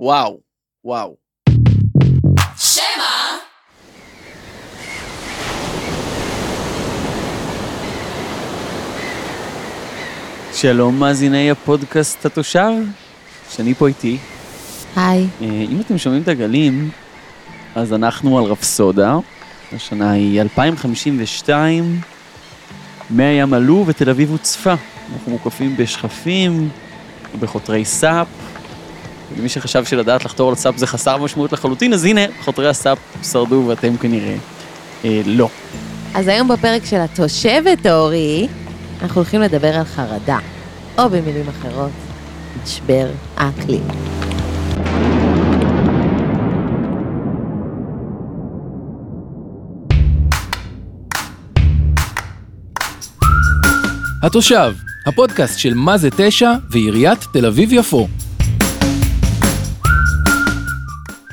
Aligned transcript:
וואו, 0.00 0.40
וואו. 0.84 1.16
שמע! 2.56 2.82
שלום 10.54 10.98
מאזיני 11.00 11.50
הפודקאסט 11.50 12.26
התושב, 12.26 12.72
שאני 13.50 13.74
פה 13.74 13.88
איתי. 13.88 14.18
היי. 14.96 15.26
אה, 15.42 15.46
אם 15.46 15.80
אתם 15.80 15.98
שומעים 15.98 16.22
את 16.22 16.28
הגלים, 16.28 16.90
אז 17.74 17.92
אנחנו 17.92 18.38
על 18.38 18.44
רפסודה. 18.44 19.16
השנה 19.72 20.10
היא 20.10 20.40
2052, 20.40 22.00
מי 23.10 23.24
הים 23.24 23.54
עלו 23.54 23.84
ותל 23.86 24.10
אביב 24.10 24.30
הוצפה. 24.30 24.74
אנחנו 25.14 25.32
מוקפים 25.32 25.76
בשחפים, 25.76 26.68
בחותרי 27.40 27.84
סאפ. 27.84 28.49
ומי 29.36 29.48
שחשב 29.48 29.84
שלדעת 29.84 30.24
לחתור 30.24 30.48
על 30.48 30.54
סאפ 30.54 30.76
זה 30.76 30.86
חסר 30.86 31.16
משמעות 31.16 31.52
לחלוטין, 31.52 31.92
אז 31.92 32.04
הנה, 32.04 32.20
חותרי 32.44 32.68
הסאפ 32.68 32.98
שרדו 33.22 33.64
ואתם 33.68 33.96
כנראה 33.96 34.36
אה, 35.04 35.22
לא. 35.26 35.48
אז 36.14 36.28
היום 36.28 36.48
בפרק 36.48 36.84
של 36.84 37.00
התושבת 37.00 37.86
אורי, 37.86 38.48
אנחנו 39.02 39.16
הולכים 39.20 39.40
לדבר 39.40 39.74
על 39.74 39.84
חרדה, 39.84 40.38
או 40.98 41.10
במילים 41.10 41.48
אחרות, 41.48 41.90
משבר 42.64 43.06
האקלים. 43.36 43.82
התושב, 54.22 54.72
הפודקאסט 55.06 55.58
של 55.58 55.74
מה 55.74 55.98
זה 55.98 56.08
תשע 56.16 56.52
ועיריית 56.70 57.18
תל 57.32 57.46
אביב-יפו. 57.46 58.08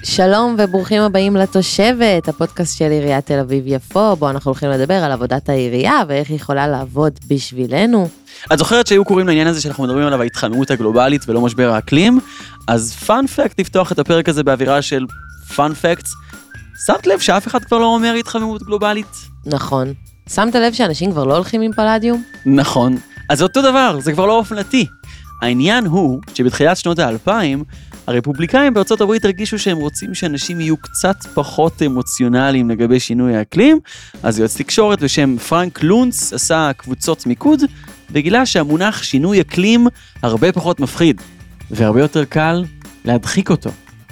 שלום 0.09 0.55
וברוכים 0.59 1.01
הבאים 1.01 1.35
לתושבת, 1.35 2.27
הפודקאסט 2.27 2.77
של 2.77 2.91
עיריית 2.91 3.25
תל 3.25 3.39
אביב-יפו, 3.39 4.15
בו 4.15 4.29
אנחנו 4.29 4.51
הולכים 4.51 4.69
לדבר 4.69 4.93
על 4.93 5.11
עבודת 5.11 5.49
העירייה 5.49 6.01
ואיך 6.07 6.29
היא 6.29 6.35
יכולה 6.35 6.67
לעבוד 6.67 7.19
בשבילנו. 7.29 8.09
את 8.53 8.57
זוכרת 8.57 8.87
שהיו 8.87 9.05
קוראים 9.05 9.27
לעניין 9.27 9.47
הזה 9.47 9.61
שאנחנו 9.61 9.83
מדברים 9.83 10.07
עליו 10.07 10.21
ההתחממות 10.21 10.71
הגלובלית 10.71 11.29
ולא 11.29 11.41
משבר 11.41 11.71
האקלים? 11.71 12.19
אז 12.67 12.93
פאנפקט 12.93 13.59
לפתוח 13.59 13.91
את 13.91 13.99
הפרק 13.99 14.29
הזה 14.29 14.43
באווירה 14.43 14.81
של 14.81 15.05
פאנפקטס. 15.55 16.11
שמת 16.85 17.07
לב 17.07 17.19
שאף 17.19 17.47
אחד 17.47 17.63
כבר 17.63 17.77
לא 17.77 17.85
אומר 17.85 18.13
התחממות 18.13 18.63
גלובלית? 18.63 19.15
נכון. 19.45 19.93
שמת 20.29 20.55
לב 20.55 20.73
שאנשים 20.73 21.11
כבר 21.11 21.23
לא 21.23 21.35
הולכים 21.35 21.61
עם 21.61 21.71
פלדיום? 21.73 22.23
נכון. 22.45 22.97
אז 23.29 23.37
זה 23.37 23.43
אותו 23.43 23.61
דבר, 23.61 23.97
זה 23.99 24.11
כבר 24.11 24.25
לא 24.25 24.37
אופנתי. 24.37 24.85
העניין 25.41 25.85
הוא 25.85 26.19
שבתחילת 26.33 26.77
שנות 26.77 26.99
האלפיים, 26.99 27.63
הרפובליקאים 28.07 28.73
בארצות 28.73 29.01
הברית 29.01 29.25
הרגישו 29.25 29.59
שהם 29.59 29.77
רוצים 29.77 30.13
שאנשים 30.13 30.59
יהיו 30.59 30.77
קצת 30.77 31.15
פחות 31.33 31.81
אמוציונליים 31.81 32.69
לגבי 32.69 32.99
שינוי 32.99 33.35
האקלים, 33.35 33.79
אז 34.23 34.39
יועץ 34.39 34.57
תקשורת 34.57 35.01
בשם 35.01 35.37
פרנק 35.37 35.83
לונץ 35.83 36.33
עשה 36.33 36.71
קבוצות 36.77 37.25
מיקוד, 37.25 37.61
וגילה 38.11 38.45
שהמונח 38.45 39.03
שינוי 39.03 39.41
אקלים 39.41 39.87
הרבה 40.21 40.51
פחות 40.51 40.79
מפחיד, 40.79 41.21
והרבה 41.71 42.01
יותר 42.01 42.25
קל 42.25 42.63
להדחיק 43.05 43.49
אותו. 43.49 43.69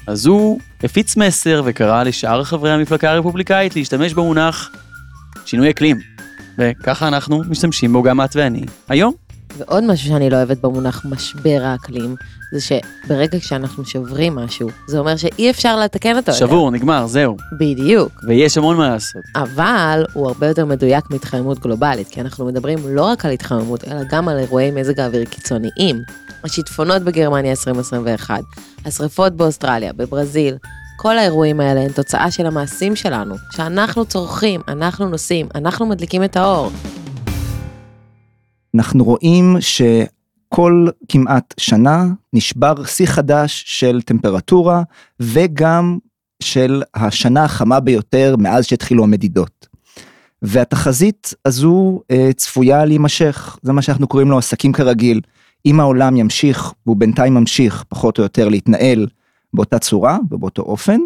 אז 0.07 0.25
הוא 0.25 0.59
הפיץ 0.83 1.17
מסר 1.17 1.61
וקרא 1.66 2.03
לשאר 2.03 2.43
חברי 2.43 2.71
המפלגה 2.71 3.11
הרפובליקאית 3.11 3.75
להשתמש 3.75 4.13
במונח 4.13 4.71
שינוי 5.45 5.69
אקלים. 5.69 5.97
וככה 6.57 7.07
אנחנו 7.07 7.41
משתמשים 7.49 7.93
בו 7.93 8.03
גם 8.03 8.21
את 8.21 8.35
ואני 8.35 8.66
היום. 8.89 9.25
ועוד 9.58 9.84
משהו 9.84 10.08
שאני 10.08 10.30
לא 10.30 10.36
אוהבת 10.36 10.58
במונח 10.58 11.06
משבר 11.06 11.59
האקלים, 11.64 12.16
זה 12.52 12.59
שברגע 12.61 13.38
שאנחנו 13.39 13.86
שוברים 13.86 14.36
משהו, 14.36 14.70
זה 14.88 15.00
אומר 15.00 15.17
שאי 15.17 15.50
אפשר 15.50 15.80
לתקן 15.80 16.17
אותו. 16.17 16.34
שבור, 16.34 16.72
נגמר, 16.72 17.08
זהו. 17.08 17.38
בדיוק. 17.59 18.12
ויש 18.28 18.58
המון 18.58 18.78
מה 18.78 18.89
לעשות. 18.89 19.22
אבל 19.36 20.06
הוא 20.14 20.28
הרבה 20.28 20.47
יותר 20.47 20.66
מדויק 20.66 21.06
מהתחממות 21.09 21.59
גלובלית, 21.59 22.07
כי 22.07 22.22
אנחנו 22.22 22.46
מדברים 22.46 22.78
לא 22.85 23.03
רק 23.03 23.25
על 23.25 23.31
התחממות, 23.31 23.84
אלא 23.84 24.02
גם 24.09 24.28
על 24.28 24.38
אירועי 24.38 24.72
מזג 24.72 25.00
האוויר 25.00 25.25
קיצוניים. 25.25 26.02
השיטפונות 26.44 27.02
בגרמניה 27.02 27.52
2021, 27.52 28.41
השרפות 28.85 29.34
באוסטרליה, 29.34 29.94
בברזיל, 29.94 30.58
כל 30.97 31.18
האירועים 31.18 31.59
האלה 31.59 31.81
הם 31.81 31.91
תוצאה 31.91 32.31
של 32.31 32.46
המעשים 32.46 32.96
שלנו, 32.96 33.35
שאנחנו 33.52 34.06
צורכים, 34.06 34.62
אנחנו 34.68 35.09
נוסעים, 35.09 35.47
אנחנו 35.56 35.85
מדליקים 35.85 36.24
את 36.24 36.38
האור. 36.38 36.72
אנחנו 38.75 39.03
רואים 39.03 39.56
שכל 39.59 40.88
כמעט 41.09 41.53
שנה 41.58 42.06
נשבר 42.34 42.84
שיא 42.84 43.06
חדש 43.06 43.63
של 43.68 44.02
טמפרטורה 44.02 44.84
וגם 45.19 45.97
של 46.44 46.84
השנה 46.96 47.44
החמה 47.44 47.80
ביותר 47.80 48.35
מאז 48.40 48.66
שהתחילו 48.66 49.03
המדידות. 49.03 49.68
והתחזית 50.41 51.34
הזו 51.46 52.02
אה, 52.12 52.30
צפויה 52.35 52.85
להימשך, 52.85 53.58
זה 53.62 53.74
מה 53.74 53.81
שאנחנו 53.81 54.08
קוראים 54.08 54.31
לו 54.31 54.38
עסקים 54.38 54.74
כרגיל. 54.74 55.22
אם 55.66 55.80
העולם 55.80 56.18
ימשיך, 56.18 56.74
והוא 56.85 56.97
בינתיים 56.97 57.34
ממשיך 57.34 57.84
פחות 57.90 58.18
או 58.18 58.24
יותר 58.24 58.50
להתנהל 58.50 59.08
באותה 59.53 59.80
צורה 59.80 60.18
ובאותו 60.31 60.62
אופן, 60.62 61.00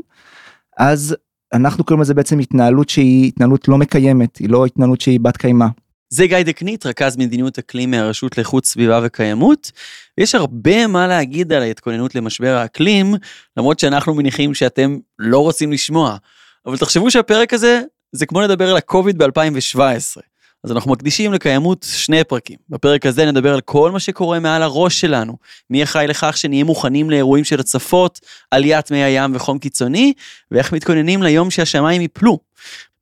אז 0.78 1.16
אנחנו 1.53 1.84
קוראים 1.84 2.02
לזה 2.02 2.13
בעצם 2.13 2.40
התנהלות 2.40 2.90
שהיא 2.90 3.28
התנהלות 3.28 3.68
לא 3.68 3.78
מקיימת, 3.78 4.38
היא 4.38 4.50
לא 4.50 4.66
התנהלות 4.66 5.02
שהיא 5.02 5.19
בת 5.19 5.38
קיימא. 5.38 5.68
זה 6.09 6.28
גיא 6.28 6.44
דקנית, 6.44 6.86
רכז 6.86 7.18
מדיניות 7.18 7.58
אקלים 7.58 7.92
מהרשות 7.92 8.38
לאיכות 8.38 8.66
סביבה 8.66 9.00
וקיימות. 9.03 9.72
יש 10.18 10.36
הרבה 10.36 10.88
מה 10.88 11.08
להגיד 11.08 11.53
על 11.53 11.62
ההתכוננות 11.62 12.16
למשבר 12.16 12.56
האקלים, 12.58 13.16
למרות 13.58 13.80
שאנחנו 13.80 14.14
מניחים 14.14 14.53
שאתם 14.53 14.97
לא 15.20 15.40
רוצים 15.40 15.72
לשמוע. 15.72 16.18
אבל 16.66 16.78
תחשבו 16.78 17.12
שהפרק 17.12 17.53
הזה 17.53 17.81
זה 18.12 18.25
כמו 18.25 18.42
לדבר 18.42 18.70
על 18.70 18.78
הקוביד 18.78 19.24
ב-2017. 19.24 20.22
אז 20.64 20.72
אנחנו 20.72 20.92
מקדישים 20.92 21.34
לקיימות 21.34 21.86
שני 21.92 22.24
פרקים. 22.24 22.58
בפרק 22.70 23.06
הזה 23.06 23.26
נדבר 23.26 23.53
על 23.53 23.62
כל 23.62 23.91
מה 23.91 24.00
שקורה 24.00 24.40
מעל 24.40 24.64
הראש 24.64 25.02
שלנו, 25.02 25.38
מי 25.70 25.84
אחראי 25.84 26.08
לכך 26.08 26.38
שנהיה 26.38 26.64
מוכנים 26.64 27.09
לאירועים 27.09 27.44
של 27.44 27.59
הצפות, 27.59 28.20
עליית 28.52 28.91
מי 28.91 29.03
הים 29.03 29.36
וחום 29.36 29.59
קיצוני, 29.59 30.14
ואיך 30.52 30.74
מתכוננים 30.74 31.24
ליום 31.24 31.52
שהשמיים 31.52 32.02
ייפלו. 32.02 32.40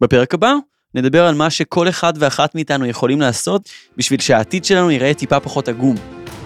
בפרק 0.02 0.34
הבא 0.34 0.54
נדבר 0.98 1.26
על 1.26 1.36
מה 1.36 1.50
שכל 1.50 1.90
אחד 1.90 2.14
ואחת 2.18 2.56
מאיתנו 2.56 2.86
יכולים 2.86 3.22
לעשות 3.22 3.70
בשביל 3.98 4.20
שהעתיד 4.20 4.66
שלנו 4.66 4.92
ייראה 4.92 5.14
טיפה 5.14 5.40
פחות 5.40 5.68
עגום. 5.68 5.96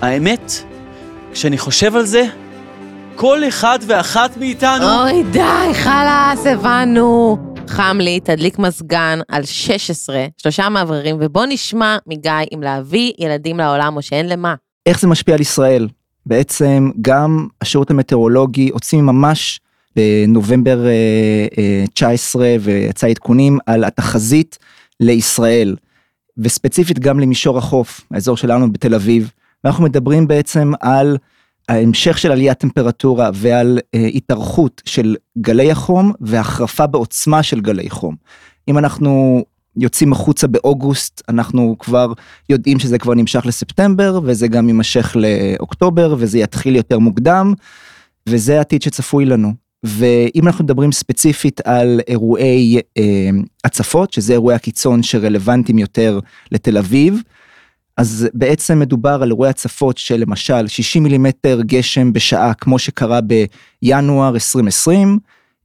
האמת, 0.01 0.51
כשאני 1.33 1.57
חושב 1.57 1.95
על 1.95 2.05
זה, 2.05 2.23
כל 3.15 3.47
אחד 3.47 3.79
ואחת 3.87 4.37
מאיתנו... 4.37 5.01
אוי 5.01 5.23
די, 5.31 5.73
חלאס, 5.73 6.45
הבנו. 6.45 7.37
חם 7.67 7.97
לי, 7.99 8.19
תדליק 8.19 8.59
מזגן 8.59 9.19
על 9.27 9.45
16, 9.45 10.25
שלושה 10.37 10.69
מאווררים, 10.69 11.17
ובוא 11.19 11.45
נשמע 11.49 11.97
מגיא 12.07 12.31
אם 12.55 12.61
להביא 12.63 13.13
ילדים 13.19 13.57
לעולם 13.57 13.97
או 13.97 14.01
שאין 14.01 14.29
למה. 14.29 14.55
איך 14.85 14.99
זה 14.99 15.07
משפיע 15.07 15.35
על 15.35 15.41
ישראל? 15.41 15.87
בעצם 16.25 16.91
גם 17.01 17.47
השירות 17.61 17.91
המטאורולוגי 17.91 18.69
הוציא 18.69 19.01
ממש 19.01 19.59
בנובמבר 19.95 20.85
אה, 20.85 20.91
אה, 21.57 21.83
19 21.93 22.55
ויצא 22.61 23.07
עדכונים 23.07 23.57
על 23.65 23.83
התחזית 23.83 24.57
לישראל 24.99 25.75
וספציפית 26.37 26.99
גם 26.99 27.19
למישור 27.19 27.57
החוף 27.57 28.01
האזור 28.11 28.37
שלנו 28.37 28.71
בתל 28.71 28.95
אביב 28.95 29.31
ואנחנו 29.63 29.83
מדברים 29.83 30.27
בעצם 30.27 30.71
על 30.81 31.17
ההמשך 31.69 32.17
של 32.17 32.31
עליית 32.31 32.57
טמפרטורה 32.57 33.29
ועל 33.33 33.79
אה, 33.95 34.07
התארכות 34.13 34.81
של 34.85 35.15
גלי 35.37 35.71
החום 35.71 36.11
והחרפה 36.21 36.87
בעוצמה 36.87 37.43
של 37.43 37.61
גלי 37.61 37.89
חום. 37.89 38.15
אם 38.67 38.77
אנחנו 38.77 39.43
יוצאים 39.77 40.11
החוצה 40.11 40.47
באוגוסט 40.47 41.21
אנחנו 41.29 41.75
כבר 41.79 42.13
יודעים 42.49 42.79
שזה 42.79 42.97
כבר 42.97 43.13
נמשך 43.13 43.45
לספטמבר 43.45 44.19
וזה 44.23 44.47
גם 44.47 44.67
יימשך 44.67 45.15
לאוקטובר 45.15 46.15
וזה 46.17 46.39
יתחיל 46.39 46.75
יותר 46.75 46.99
מוקדם 46.99 47.53
וזה 48.29 48.57
העתיד 48.57 48.81
שצפוי 48.81 49.25
לנו. 49.25 49.53
ואם 49.83 50.47
אנחנו 50.47 50.63
מדברים 50.63 50.91
ספציפית 50.91 51.61
על 51.63 52.01
אירועי 52.07 52.79
אה, 52.97 53.29
הצפות 53.63 54.13
שזה 54.13 54.33
אירועי 54.33 54.55
הקיצון 54.55 55.03
שרלוונטיים 55.03 55.79
יותר 55.79 56.19
לתל 56.51 56.77
אביב. 56.77 57.21
אז 57.97 58.27
בעצם 58.33 58.79
מדובר 58.79 59.23
על 59.23 59.29
אירועי 59.29 59.49
הצפות 59.49 59.97
של 59.97 60.15
למשל 60.15 60.67
60 60.67 61.03
מילימטר 61.03 61.61
גשם 61.61 62.13
בשעה 62.13 62.53
כמו 62.53 62.79
שקרה 62.79 63.19
בינואר 63.81 64.33
2020 64.33 65.19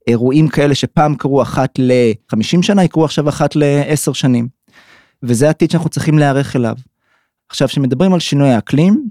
אירועים 0.07 0.47
כאלה 0.47 0.75
שפעם 0.75 1.15
קרו 1.15 1.41
אחת 1.41 1.79
ל-50 1.79 2.61
שנה 2.61 2.83
יקרו 2.83 3.05
עכשיו 3.05 3.29
אחת 3.29 3.55
ל-10 3.55 4.13
שנים. 4.13 4.47
וזה 5.23 5.47
העתיד 5.47 5.71
שאנחנו 5.71 5.89
צריכים 5.89 6.19
להיערך 6.19 6.55
אליו. 6.55 6.75
עכשיו 7.49 7.67
שמדברים 7.67 8.13
על 8.13 8.19
שינוי 8.19 8.49
האקלים 8.49 9.09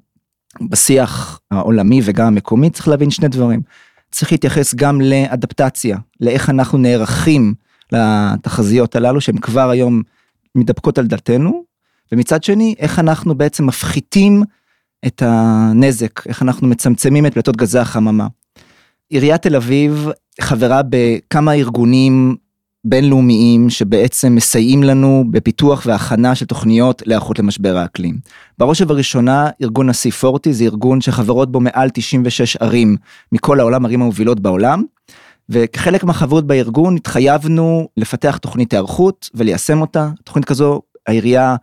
בשיח 0.71 1.41
העולמי 1.51 2.01
וגם 2.05 2.27
המקומי 2.27 2.71
צריך 2.71 2.89
להבין 2.89 3.11
שני 3.11 3.29
דברים. 3.29 3.61
צריך 4.17 4.33
להתייחס 4.33 4.75
גם 4.75 5.01
לאדפטציה 5.01 5.99
לאיך 6.21 6.51
אנחנו 6.51 6.79
נערכים 6.79 7.55
לתחזיות 7.93 8.97
הללו 8.97 9.21
שהן 9.21 9.39
כבר 9.39 9.71
היום 9.71 10.03
מתדפקות 10.55 10.99
על 10.99 11.07
דלתנו 11.07 11.65
ומצד 12.13 12.43
שני 12.43 12.75
איך 12.79 12.99
אנחנו 12.99 13.35
בעצם 13.35 13.67
מפחיתים 13.67 14.43
את 15.07 15.23
הנזק, 15.27 16.27
איך 16.27 16.43
אנחנו 16.43 16.69
מצמצמים 16.69 17.27
את 17.27 17.33
פליטות 17.33 17.57
גזי 17.57 17.79
החממה. 17.79 18.27
עיריית 19.09 19.43
תל 19.43 19.57
אביב 19.57 20.09
חברה 20.41 20.81
בכמה 20.89 21.53
ארגונים 21.53 22.37
בינלאומיים 22.89 23.71
שבעצם 23.71 24.35
מסייעים 24.35 24.83
לנו 24.83 25.25
בפיתוח 25.31 25.83
והכנה 25.87 26.35
של 26.35 26.47
תוכניות 26.47 27.03
להיערכות 27.07 27.39
למשבר 27.39 27.77
האקלים. 27.77 28.19
בראש 28.59 28.81
ובראשונה 28.81 29.51
ארגון 29.63 29.89
ה-C40 29.89 30.51
זה 30.51 30.65
ארגון 30.65 31.01
שחברות 31.01 31.53
בו 31.53 31.61
מעל 31.61 31.91
96 31.91 32.57
ערים 32.57 32.97
מכל 33.33 33.61
העולם, 33.61 33.85
ערים 33.85 34.03
המובילות 34.03 34.41
בעולם. 34.41 34.83
וכחלק 35.49 36.05
מהחברות 36.05 36.47
בארגון 36.47 36.97
התחייבנו 36.97 37.89
לפתח 37.97 38.37
תוכנית 38.37 38.73
היערכות 38.73 39.31
וליישם 39.35 39.81
אותה. 39.81 40.11
תוכנית 40.25 40.45
כזו 40.45 40.83
העירייה 41.07 41.57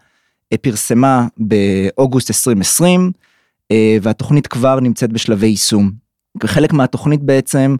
אה, 0.53 0.57
פרסמה 0.57 1.27
באוגוסט 1.37 2.29
2020 2.29 3.11
אה, 3.71 3.97
והתוכנית 4.01 4.47
כבר 4.47 4.79
נמצאת 4.79 5.13
בשלבי 5.13 5.47
יישום. 5.47 5.91
כחלק 6.39 6.73
מהתוכנית 6.73 7.21
בעצם 7.21 7.75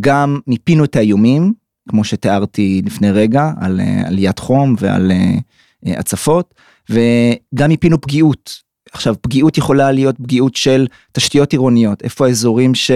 גם 0.00 0.38
מיפינו 0.46 0.84
את 0.84 0.96
האיומים 0.96 1.52
כמו 1.88 2.04
שתיארתי 2.04 2.82
לפני 2.86 3.10
רגע 3.10 3.50
על 3.60 3.80
אה, 3.80 4.02
עליית 4.06 4.38
חום 4.38 4.74
ועל 4.78 5.12
הצפות 5.86 6.54
וגם 6.90 7.68
מיפינו 7.68 8.00
פגיעות. 8.00 8.62
עכשיו 8.92 9.14
פגיעות 9.20 9.58
יכולה 9.58 9.92
להיות 9.92 10.16
פגיעות 10.16 10.56
של 10.56 10.86
תשתיות 11.12 11.52
עירוניות 11.52 12.02
איפה 12.02 12.26
האזורים 12.26 12.74
ש... 12.74 12.90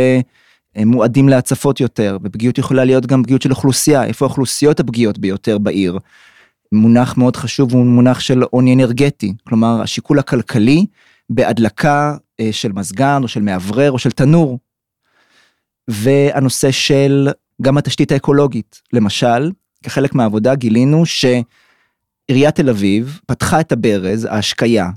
הם 0.77 0.89
מועדים 0.89 1.29
להצפות 1.29 1.81
יותר, 1.81 2.19
ופגיעות 2.23 2.59
יכולה 2.59 2.85
להיות 2.85 3.06
גם 3.06 3.23
פגיעות 3.23 3.43
של 3.43 3.50
אוכלוסייה, 3.50 4.05
איפה 4.05 4.25
האוכלוסיות 4.25 4.81
הפגיעות 4.81 5.19
ביותר 5.19 5.59
בעיר. 5.59 5.99
מונח 6.73 7.17
מאוד 7.17 7.37
חשוב 7.37 7.75
הוא 7.75 7.85
מונח 7.85 8.21
של 8.21 8.43
עוני 8.43 8.75
אנרגטי, 8.75 9.35
כלומר 9.45 9.83
השיקול 9.83 10.19
הכלכלי 10.19 10.87
בהדלקה 11.31 12.17
אה, 12.41 12.49
של 12.53 12.73
מזגן 12.73 13.21
או 13.23 13.29
של 13.29 13.41
מאוורר 13.41 13.93
או 13.93 13.99
של 13.99 14.11
תנור. 14.11 14.59
והנושא 15.88 16.71
של 16.71 17.29
גם 17.62 17.79
התשתית 17.79 18.12
האקולוגית, 18.12 18.81
למשל, 18.93 19.50
כחלק 19.82 20.14
מהעבודה 20.14 20.55
גילינו 20.55 21.03
שעיריית 21.06 22.55
תל 22.55 22.70
אביב 22.70 23.20
פתחה 23.26 23.61
את 23.61 23.73
הברז, 23.73 24.25
ההשקיה, 24.25 24.91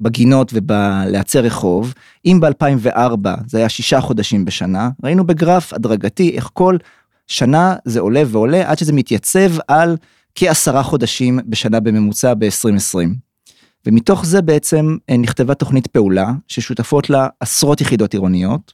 בגינות 0.00 0.50
ובלעצי 0.54 1.38
רחוב, 1.40 1.94
אם 2.24 2.40
ב-2004 2.40 3.28
זה 3.46 3.58
היה 3.58 3.68
שישה 3.68 4.00
חודשים 4.00 4.44
בשנה, 4.44 4.90
ראינו 5.04 5.26
בגרף 5.26 5.72
הדרגתי 5.72 6.30
איך 6.36 6.50
כל 6.52 6.76
שנה 7.26 7.74
זה 7.84 8.00
עולה 8.00 8.22
ועולה 8.26 8.70
עד 8.70 8.78
שזה 8.78 8.92
מתייצב 8.92 9.50
על 9.68 9.96
כעשרה 10.34 10.82
חודשים 10.82 11.38
בשנה 11.46 11.80
בממוצע 11.80 12.34
ב-2020. 12.34 13.08
ומתוך 13.86 14.26
זה 14.26 14.42
בעצם 14.42 14.96
אה, 15.10 15.16
נכתבה 15.16 15.54
תוכנית 15.54 15.86
פעולה 15.86 16.32
ששותפות 16.48 17.10
לה 17.10 17.28
עשרות 17.40 17.80
יחידות 17.80 18.12
עירוניות, 18.12 18.72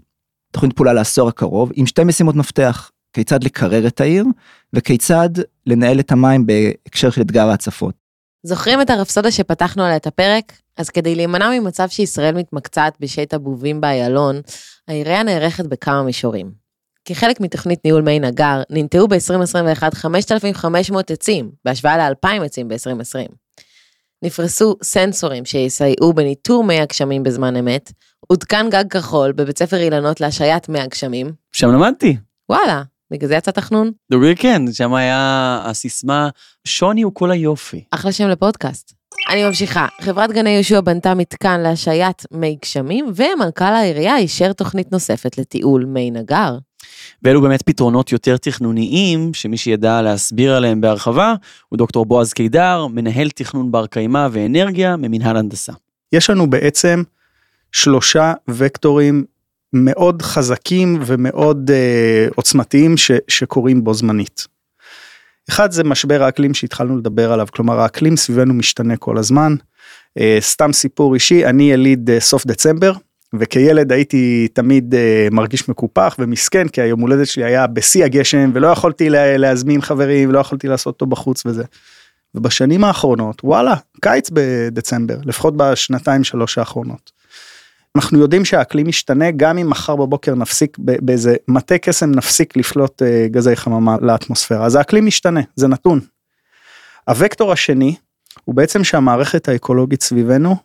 תוכנית 0.55 0.73
פעולה 0.73 0.93
לעשור 0.93 1.29
הקרוב 1.29 1.73
עם 1.75 1.87
שתי 1.87 2.05
משימות 2.05 2.35
מפתח, 2.35 2.91
כיצד 3.13 3.45
לקרר 3.45 3.87
את 3.87 4.01
העיר 4.01 4.25
וכיצד 4.73 5.29
לנהל 5.67 6.01
את 6.01 6.13
המים 6.13 6.47
בהקשר 6.47 7.11
של 7.11 7.21
אתגר 7.21 7.49
ההצפות. 7.49 7.95
זוכרים 8.43 8.81
את 8.81 8.91
הרפסודה 8.91 9.31
שפתחנו 9.31 9.83
עליה 9.83 9.97
את 9.97 10.07
הפרק? 10.07 10.53
אז 10.77 10.91
כדי 10.91 11.15
להימנע 11.15 11.51
ממצב 11.59 11.89
שישראל 11.89 12.35
מתמקצעת 12.35 12.95
בשייט 13.01 13.35
הבובים 13.35 13.81
באיילון, 13.81 14.41
העירייה 14.89 15.23
נערכת 15.23 15.67
בכמה 15.67 16.03
מישורים. 16.03 16.53
כחלק 17.05 17.41
מתוכנית 17.41 17.85
ניהול 17.85 18.03
מי 18.03 18.21
נגר, 18.21 18.63
ננטעו 18.71 19.09
ב-2021 19.09 19.95
5,500 19.95 21.11
עצים, 21.11 21.51
בהשוואה 21.65 22.11
ל-2,000 22.11 22.45
עצים 22.45 22.69
ב-2020. 22.69 23.44
נפרסו 24.25 24.77
סנסורים 24.83 25.45
שיסייעו 25.45 26.13
בניטור 26.13 26.65
מי 26.65 26.81
הגשמים 26.81 27.23
בזמן 27.23 27.57
אמת, 27.57 27.93
עודכן 28.29 28.71
גג 28.71 28.85
כחול 28.91 29.33
בבית 29.33 29.59
ספר 29.59 29.77
אילנות 29.77 30.21
להשעיית 30.21 30.69
מי 30.69 30.81
הגשמים. 30.81 31.33
שם 31.53 31.69
למדתי. 31.69 32.17
וואלה, 32.49 32.83
בגלל 33.11 33.29
זה 33.29 33.35
יצא 33.35 33.51
תחנון? 33.51 33.91
דוגרי 34.11 34.37
כן, 34.37 34.63
שם 34.73 34.95
היה 34.95 35.63
הסיסמה, 35.65 36.29
שוני 36.67 37.03
הוא 37.03 37.13
כל 37.15 37.31
היופי. 37.31 37.85
אחלה 37.91 38.13
שם 38.13 38.29
לפודקאסט. 38.29 38.93
אני 39.31 39.45
ממשיכה. 39.45 39.87
חברת 40.01 40.31
גני 40.33 40.51
יהושע 40.51 40.81
בנתה 40.81 41.15
מתקן 41.15 41.61
להשעיית 41.61 42.23
מי 42.31 42.57
גשמים, 42.63 43.07
ומנכ"ל 43.15 43.65
העירייה 43.65 44.17
אישר 44.17 44.53
תוכנית 44.53 44.93
נוספת 44.93 45.39
לתיעול 45.39 45.85
מי 45.85 46.11
נגר. 46.11 46.59
ואלו 47.23 47.41
באמת 47.41 47.63
פתרונות 47.63 48.13
יותר 48.13 48.37
תכנוניים, 48.37 49.35
שמי 49.35 49.57
שידע 49.57 50.03
להסביר 50.03 50.55
עליהם 50.55 50.81
בהרחבה, 50.81 51.35
הוא 51.69 51.77
דוקטור 51.77 52.07
בועז 52.07 52.33
קידר, 52.33 52.87
מנהל 52.87 53.31
תכנון 53.31 53.73
בר 53.73 53.87
קיימא 53.87 54.29
ואנרגיה 54.33 54.97
ממנהל 54.97 55.37
הנדסה. 55.37 55.73
יש 56.13 56.31
לנו 56.31 56.51
בעצם 56.51 57.03
שלושה 57.73 58.33
וקטורים 58.49 59.25
מאוד 59.73 60.23
חזקים 60.23 61.01
ומאוד 61.07 61.71
uh, 61.71 62.33
עוצמתיים 62.35 62.97
ש, 62.97 63.11
שקורים 63.29 63.85
בו 63.85 63.95
זמנית. 63.95 64.47
אחד 65.49 65.71
זה 65.71 65.85
משבר 65.85 66.23
האקלים 66.23 66.55
שהתחלנו 66.55 66.99
לדבר 66.99 67.33
עליו, 67.33 67.47
כלומר 67.53 67.81
האקלים 67.81 68.17
סביבנו 68.17 68.55
משתנה 68.55 68.97
כל 68.97 69.19
הזמן. 69.19 69.55
Uh, 70.19 70.23
סתם 70.41 70.73
סיפור 70.73 71.15
אישי, 71.15 71.47
אני 71.47 71.73
יליד 71.73 72.11
uh, 72.11 72.21
סוף 72.21 72.47
דצמבר, 72.47 72.93
וכילד 73.41 73.93
הייתי 73.93 74.49
תמיד 74.53 74.95
uh, 74.95 75.35
מרגיש 75.35 75.69
מקופח 75.69 76.17
ומסכן, 76.19 76.69
כי 76.69 76.81
היום 76.81 77.01
הולדת 77.01 77.27
שלי 77.27 77.45
היה 77.45 77.67
בשיא 77.67 78.05
הגשם, 78.05 78.51
ולא 78.55 78.67
יכולתי 78.67 79.11
לה, 79.11 79.37
להזמין 79.37 79.83
חברים, 79.83 80.29
ולא 80.29 80.39
יכולתי 80.39 80.69
לעשות 80.69 80.95
אותו 80.95 81.07
בחוץ 81.07 81.47
וזה. 81.47 81.65
ובשנים 82.35 82.85
האחרונות, 82.85 83.45
וואלה, 83.45 83.75
קיץ 84.01 84.31
בדצמבר, 84.33 85.17
לפחות 85.25 85.57
בשנתיים 85.57 86.25
שלוש 86.25 86.59
האחרונות. 86.59 87.13
אנחנו 87.97 88.19
יודעים 88.19 88.45
שהאקלים 88.45 88.89
משתנה 88.89 89.31
גם 89.31 89.59
אם 89.59 89.71
מחר 89.71 89.97
בבוקר 89.97 90.35
נפסיק 90.35 90.77
באיזה 90.79 91.37
מטה 91.49 91.79
קסם 91.79 92.11
נפסיק 92.11 92.57
לפלוט 92.57 93.03
אה, 93.03 93.27
גזי 93.31 93.57
חממה 93.57 93.97
לאטמוספירה 94.01 94.67
אז 94.67 94.75
האקלים 94.75 95.07
משתנה 95.07 95.41
זה 95.57 95.69
נתון. 95.69 96.01
הוקטור 97.09 97.53
השני 97.53 97.95
הוא 98.45 98.55
בעצם 98.55 98.85
שהמערכת 98.85 99.49
האקולוגית 99.49 100.03
סביבנו 100.03 100.57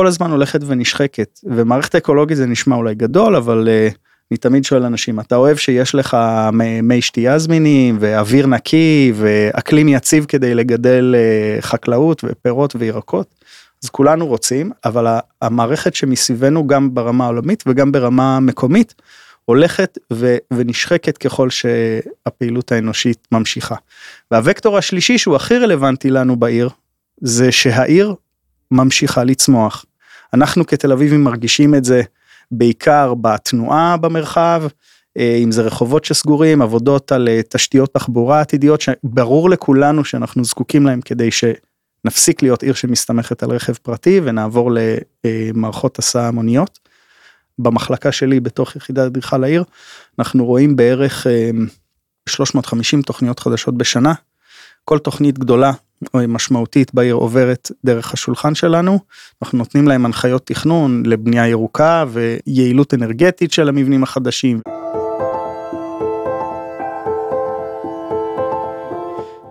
כל 0.00 0.06
הזמן 0.06 0.30
הולכת 0.30 0.60
ונשחקת 0.66 1.40
ומערכת 1.44 1.94
האקולוגית 1.94 2.36
זה 2.36 2.46
נשמע 2.46 2.76
אולי 2.76 2.94
גדול 2.94 3.36
אבל 3.36 3.68
uh, 3.68 3.94
אני 4.30 4.38
תמיד 4.38 4.64
שואל 4.64 4.84
אנשים 4.84 5.20
אתה 5.20 5.36
אוהב 5.36 5.56
שיש 5.56 5.94
לך 5.94 6.16
מי 6.82 7.02
שתייה 7.02 7.38
זמינים 7.38 7.96
ואוויר 8.00 8.46
נקי 8.46 9.12
ואקלים 9.16 9.88
יציב 9.88 10.24
כדי 10.24 10.54
לגדל 10.54 11.14
uh, 11.14 11.62
חקלאות 11.62 12.24
ופירות 12.24 12.76
וירקות. 12.78 13.34
אז 13.84 13.88
כולנו 13.88 14.26
רוצים, 14.26 14.70
אבל 14.84 15.18
המערכת 15.42 15.94
שמסביבנו 15.94 16.66
גם 16.66 16.94
ברמה 16.94 17.24
העולמית 17.24 17.64
וגם 17.66 17.92
ברמה 17.92 18.40
מקומית 18.40 18.94
הולכת 19.44 19.98
ו- 20.12 20.36
ונשחקת 20.50 21.18
ככל 21.18 21.50
שהפעילות 21.50 22.72
האנושית 22.72 23.28
ממשיכה. 23.32 23.76
והוקטור 24.30 24.78
השלישי 24.78 25.18
שהוא 25.18 25.36
הכי 25.36 25.58
רלוונטי 25.58 26.10
לנו 26.10 26.36
בעיר, 26.36 26.68
זה 27.20 27.52
שהעיר 27.52 28.14
ממשיכה 28.70 29.24
לצמוח. 29.24 29.84
אנחנו 30.34 30.66
כתל 30.66 30.92
אביבים 30.92 31.24
מרגישים 31.24 31.74
את 31.74 31.84
זה 31.84 32.02
בעיקר 32.50 33.14
בתנועה 33.14 33.96
במרחב, 33.96 34.62
אה, 35.18 35.40
אם 35.42 35.52
זה 35.52 35.62
רחובות 35.62 36.04
שסגורים, 36.04 36.62
עבודות 36.62 37.12
על 37.12 37.28
אה, 37.28 37.40
תשתיות 37.48 37.94
תחבורה 37.94 38.40
עתידיות 38.40 38.80
שברור 38.80 39.50
לכולנו 39.50 40.04
שאנחנו 40.04 40.44
זקוקים 40.44 40.86
להם 40.86 41.00
כדי 41.00 41.30
ש... 41.30 41.44
נפסיק 42.04 42.42
להיות 42.42 42.62
עיר 42.62 42.74
שמסתמכת 42.74 43.42
על 43.42 43.50
רכב 43.50 43.72
פרטי 43.72 44.20
ונעבור 44.24 44.70
למערכות 45.24 45.98
הסעה 45.98 46.28
המוניות. 46.28 46.78
במחלקה 47.58 48.12
שלי 48.12 48.40
בתוך 48.40 48.76
יחידת 48.76 49.06
אדריכל 49.06 49.44
העיר 49.44 49.64
אנחנו 50.18 50.44
רואים 50.44 50.76
בערך 50.76 51.26
350 52.28 52.98
אה, 52.98 53.04
תוכניות 53.04 53.40
חדשות 53.40 53.78
בשנה. 53.78 54.12
כל 54.84 54.98
תוכנית 54.98 55.38
גדולה 55.38 55.72
משמעותית 56.14 56.94
בעיר 56.94 57.14
עוברת 57.14 57.70
דרך 57.84 58.14
השולחן 58.14 58.54
שלנו 58.54 58.98
אנחנו 59.42 59.58
נותנים 59.58 59.88
להם 59.88 60.06
הנחיות 60.06 60.46
תכנון 60.46 61.02
לבנייה 61.06 61.48
ירוקה 61.48 62.04
ויעילות 62.08 62.94
אנרגטית 62.94 63.52
של 63.52 63.68
המבנים 63.68 64.02
החדשים. 64.02 64.60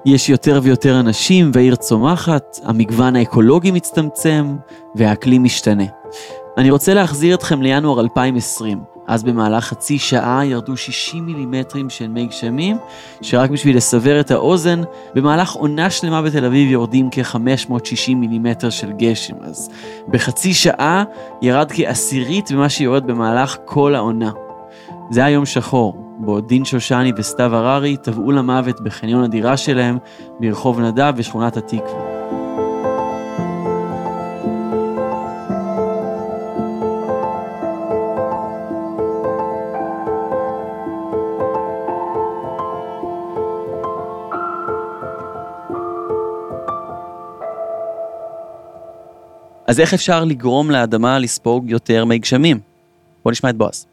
יש 0.05 0.29
יותר 0.29 0.59
ויותר 0.63 0.99
אנשים 0.99 1.51
והעיר 1.53 1.75
צומחת, 1.75 2.57
המגוון 2.63 3.15
האקולוגי 3.15 3.71
מצטמצם 3.71 4.55
והאקלים 4.95 5.43
משתנה. 5.43 5.83
אני 6.57 6.71
רוצה 6.71 6.93
להחזיר 6.93 7.35
אתכם 7.35 7.61
לינואר 7.61 7.99
2020. 7.99 8.79
אז 9.09 9.23
במהלך 9.23 9.65
חצי 9.65 9.99
שעה 9.99 10.45
ירדו 10.45 10.77
60 10.77 11.25
מילימטרים 11.25 11.89
של 11.89 12.07
מי 12.07 12.25
גשמים, 12.25 12.77
שרק 13.21 13.49
בשביל 13.49 13.77
לסבר 13.77 14.19
את 14.19 14.31
האוזן, 14.31 14.81
במהלך 15.15 15.51
עונה 15.51 15.89
שלמה 15.89 16.21
בתל 16.21 16.45
אביב 16.45 16.71
יורדים 16.71 17.09
כ-560 17.11 18.15
מילימטר 18.15 18.69
של 18.69 18.91
גשם. 18.91 19.35
אז 19.41 19.69
בחצי 20.07 20.53
שעה 20.53 21.03
ירד 21.41 21.71
כעשירית 21.71 22.51
במה 22.51 22.69
שיורד 22.69 23.07
במהלך 23.07 23.57
כל 23.65 23.95
העונה. 23.95 24.31
זה 25.09 25.19
היה 25.19 25.29
יום 25.29 25.45
שחור, 25.45 25.97
בו 26.17 26.41
דין 26.41 26.65
שושני 26.65 27.11
וסתיו 27.17 27.55
הררי 27.55 27.97
טבעו 27.97 28.31
למוות 28.31 28.81
בחניון 28.81 29.23
הדירה 29.23 29.57
שלהם 29.57 29.97
ברחוב 30.39 30.79
נדב 30.79 31.13
בשכונת 31.17 31.57
התקווה. 31.57 32.08
אז 49.69 49.79
איך 49.79 49.93
אפשר 49.93 50.23
לגרום 50.23 50.71
לאדמה 50.71 51.19
לספוג 51.19 51.69
יותר 51.69 52.05
מי 52.05 52.19
גשמים? 52.19 52.59
בוא 53.23 53.31
נשמע 53.31 53.49
את 53.49 53.55
בועז. 53.55 53.85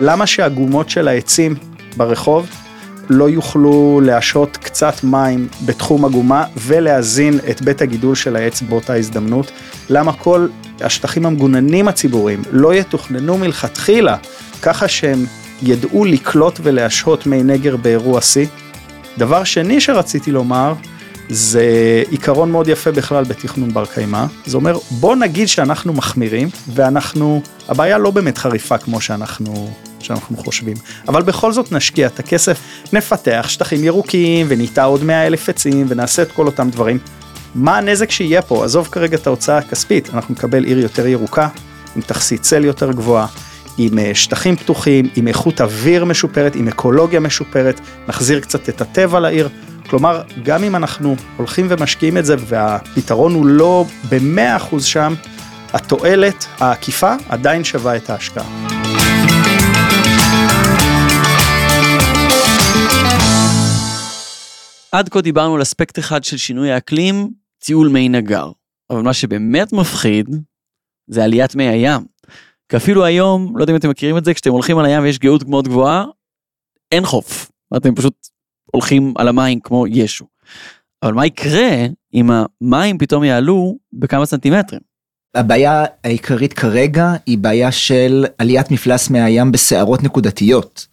למה 0.00 0.26
שהגומות 0.26 0.90
של 0.90 1.08
העצים 1.08 1.54
ברחוב 1.96 2.50
לא 3.10 3.28
יוכלו 3.28 4.00
להשהות 4.04 4.56
קצת 4.56 5.04
מים 5.04 5.48
בתחום 5.66 6.04
הגומה 6.04 6.44
ולהזין 6.56 7.38
את 7.50 7.62
בית 7.62 7.82
הגידול 7.82 8.14
של 8.14 8.36
העץ 8.36 8.62
באותה 8.62 8.94
הזדמנות? 8.94 9.52
למה 9.90 10.12
כל 10.12 10.48
השטחים 10.80 11.26
המגוננים 11.26 11.88
הציבוריים 11.88 12.42
לא 12.50 12.74
יתוכננו 12.74 13.38
מלכתחילה 13.38 14.16
ככה 14.62 14.88
שהם 14.88 15.24
ידעו 15.62 16.04
לקלוט 16.04 16.60
ולהשהות 16.62 17.26
מי 17.26 17.42
נגר 17.42 17.76
באירוע 17.76 18.20
שיא? 18.20 18.46
דבר 19.18 19.44
שני 19.44 19.80
שרציתי 19.80 20.32
לומר, 20.32 20.74
זה 21.32 22.02
עיקרון 22.10 22.50
מאוד 22.50 22.68
יפה 22.68 22.90
בכלל 22.90 23.24
בתכנון 23.24 23.74
בר 23.74 23.86
קיימא. 23.86 24.24
זה 24.46 24.56
אומר, 24.56 24.78
בוא 24.90 25.16
נגיד 25.16 25.48
שאנחנו 25.48 25.92
מחמירים, 25.92 26.48
ואנחנו, 26.74 27.42
הבעיה 27.68 27.98
לא 27.98 28.10
באמת 28.10 28.38
חריפה 28.38 28.78
כמו 28.78 29.00
שאנחנו, 29.00 29.70
שאנחנו 30.00 30.36
חושבים. 30.36 30.76
אבל 31.08 31.22
בכל 31.22 31.52
זאת 31.52 31.72
נשקיע 31.72 32.06
את 32.06 32.18
הכסף, 32.18 32.60
נפתח 32.92 33.46
שטחים 33.48 33.84
ירוקים, 33.84 34.46
וניטע 34.48 34.84
עוד 34.84 35.04
100 35.04 35.26
אלף 35.26 35.48
עצים, 35.48 35.86
ונעשה 35.88 36.22
את 36.22 36.32
כל 36.32 36.46
אותם 36.46 36.70
דברים. 36.70 36.98
מה 37.54 37.78
הנזק 37.78 38.10
שיהיה 38.10 38.42
פה? 38.42 38.64
עזוב 38.64 38.88
כרגע 38.92 39.16
את 39.16 39.26
ההוצאה 39.26 39.58
הכספית, 39.58 40.10
אנחנו 40.14 40.34
נקבל 40.34 40.64
עיר 40.64 40.78
יותר 40.78 41.06
ירוקה, 41.06 41.48
עם 41.96 42.02
תכסית 42.02 42.42
צל 42.42 42.64
יותר 42.64 42.92
גבוהה, 42.92 43.26
עם 43.78 43.98
אה, 43.98 44.10
שטחים 44.14 44.56
פתוחים, 44.56 45.08
עם 45.16 45.28
איכות 45.28 45.60
אוויר 45.60 46.04
משופרת, 46.04 46.54
עם 46.54 46.68
אקולוגיה 46.68 47.20
משופרת, 47.20 47.80
נחזיר 48.08 48.40
קצת 48.40 48.68
את 48.68 48.80
הטבע 48.80 49.20
לעיר. 49.20 49.48
כלומר, 49.90 50.22
גם 50.42 50.64
אם 50.64 50.76
אנחנו 50.76 51.16
הולכים 51.36 51.66
ומשקיעים 51.70 52.18
את 52.18 52.26
זה 52.26 52.34
והפתרון 52.38 53.34
הוא 53.34 53.46
לא 53.46 53.84
במאה 54.10 54.56
אחוז 54.56 54.84
שם, 54.84 55.14
התועלת 55.72 56.44
העקיפה 56.58 57.14
עדיין 57.28 57.64
שווה 57.64 57.96
את 57.96 58.10
ההשקעה. 58.10 58.66
עד 64.92 65.08
כה 65.08 65.20
דיברנו 65.20 65.54
על 65.54 65.62
אספקט 65.62 65.98
אחד 65.98 66.24
של 66.24 66.36
שינוי 66.36 66.70
האקלים, 66.70 67.30
טיול 67.58 67.88
מי 67.88 68.08
נגר. 68.08 68.50
אבל 68.90 69.02
מה 69.02 69.12
שבאמת 69.12 69.72
מפחיד, 69.72 70.28
זה 71.06 71.24
עליית 71.24 71.54
מי 71.54 71.68
הים. 71.68 72.00
כי 72.68 72.76
אפילו 72.76 73.04
היום, 73.04 73.52
לא 73.56 73.62
יודע 73.62 73.72
אם 73.72 73.78
אתם 73.78 73.90
מכירים 73.90 74.18
את 74.18 74.24
זה, 74.24 74.34
כשאתם 74.34 74.50
הולכים 74.50 74.78
על 74.78 74.84
הים 74.84 75.02
ויש 75.02 75.18
גאות 75.18 75.44
מאוד 75.44 75.68
גבוהה, 75.68 76.04
אין 76.92 77.04
חוף. 77.04 77.50
אתם 77.76 77.94
פשוט 77.94 78.14
הולכים 78.72 79.14
על 79.18 79.28
המים 79.28 79.60
כמו 79.60 79.86
ישו. 79.86 80.24
אבל 81.02 81.12
מה 81.12 81.26
יקרה 81.26 81.86
אם 82.14 82.30
המים 82.30 82.98
פתאום 82.98 83.24
יעלו 83.24 83.78
בכמה 83.92 84.26
סנטימטרים? 84.26 84.80
הבעיה 85.34 85.84
העיקרית 86.04 86.52
כרגע 86.52 87.12
היא 87.26 87.38
בעיה 87.38 87.72
של 87.72 88.26
עליית 88.38 88.70
מפלס 88.70 89.10
מהים 89.10 89.52
בסערות 89.52 90.02
נקודתיות 90.02 90.86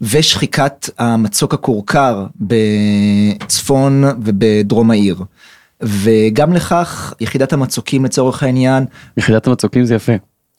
ושחיקת 0.00 0.90
המצוק 0.98 1.54
הכורכר 1.54 2.26
בצפון 2.40 4.04
ובדרום 4.04 4.90
העיר. 4.90 5.16
וגם 5.82 6.52
לכך 6.52 7.14
יחידת 7.20 7.52
המצוקים 7.52 8.04
לצורך 8.04 8.42
העניין. 8.42 8.84
יחידת 9.16 9.46
המצוקים 9.46 9.84
זה 9.84 9.94
יפה. 9.94 10.12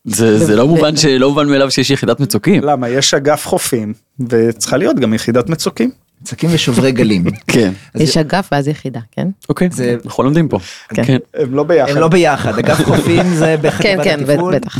זה, 0.04 0.38
זה 0.46 0.56
לא 0.56 0.68
מובן 0.68 0.98
שלא 0.98 1.30
מובן 1.30 1.48
מאליו 1.48 1.72
שיש 1.72 1.92
יחידת 1.92 2.20
מצוקים. 2.20 2.63
למה? 2.63 2.90
יש 2.90 3.13
אגף 3.13 3.48
חופים 3.48 3.94
וצריכה 4.20 4.78
להיות 4.78 5.00
גם 5.00 5.13
יחידת 5.13 5.50
מצוקים. 5.50 5.92
מצוקים 6.22 6.50
ושוברי 6.54 6.92
גלים. 6.92 7.24
כן. 7.48 7.72
יש 7.96 8.18
אגף 8.18 8.50
ואז 8.51 8.68
יחידה, 8.68 9.00
כן? 9.12 9.28
אוקיי, 9.50 9.70
זה- 9.72 9.96
אנחנו 10.06 10.24
לומדים 10.24 10.48
פה. 10.48 10.60
כן. 10.90 11.04
כן. 11.06 11.18
הם 11.34 11.54
לא 11.56 11.63
ביחד. 11.63 11.92
הם 11.92 11.98
לא 11.98 12.08
ביחד, 12.08 12.60
אגף 12.60 12.84
חופים 12.96 13.36
זה 13.36 13.56
כן, 13.62 13.68
בחטיבת 13.68 14.04
כן, 14.04 14.20
התפעול. 14.30 14.56
בטח. 14.56 14.80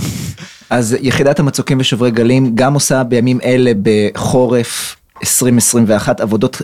אז 0.70 0.98
יחידת 1.02 1.40
המצוקים 1.40 1.80
ושוברי 1.80 2.12
גלים 2.12 2.52
גם 2.56 2.74
עושה 2.74 3.04
בימים 3.04 3.40
אלה 3.44 3.72
בחורף 3.84 4.96
2021 5.22 6.22
עבודות 6.22 6.62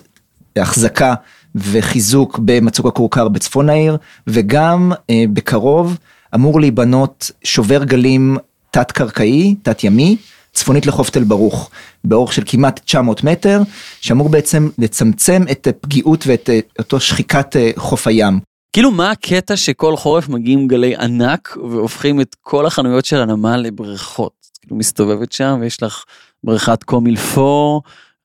החזקה 0.55 1.13
וחיזוק 1.55 2.39
במצוק 2.45 2.85
הכורכר 2.85 3.27
בצפון 3.27 3.69
העיר 3.69 3.97
וגם 4.27 4.91
אה, 5.09 5.23
בקרוב 5.33 5.97
אמור 6.35 6.59
להיבנות 6.59 7.31
שובר 7.43 7.83
גלים 7.83 8.37
תת 8.71 8.91
קרקעי 8.91 9.55
תת 9.63 9.83
ימי 9.83 10.17
צפונית 10.57 10.85
לחוף 10.85 11.09
תל 11.09 11.23
ברוך 11.23 11.69
באורך 12.03 12.33
של 12.33 12.43
כמעט 12.45 12.79
900 12.85 13.23
מטר 13.23 13.61
שאמור 14.01 14.29
בעצם 14.29 14.69
לצמצם 14.77 15.43
את 15.51 15.67
הפגיעות 15.67 16.23
ואת 16.27 16.49
אה, 16.49 16.59
אותו 16.79 16.99
שחיקת 16.99 17.55
אה, 17.55 17.71
חוף 17.75 18.07
הים. 18.07 18.39
כאילו 18.73 18.91
מה 18.91 19.11
הקטע 19.11 19.57
שכל 19.57 19.97
חורף 19.97 20.29
מגיעים 20.29 20.67
גלי 20.67 20.95
ענק 20.95 21.57
והופכים 21.69 22.21
את 22.21 22.35
כל 22.41 22.65
החנויות 22.65 23.05
של 23.05 23.21
הנמל 23.21 23.57
לבריכות. 23.57 24.31
כאילו 24.61 24.77
מסתובבת 24.77 25.31
שם 25.31 25.57
ויש 25.61 25.83
לך 25.83 26.03
בריכת 26.43 26.83
קומילפור, 26.83 27.81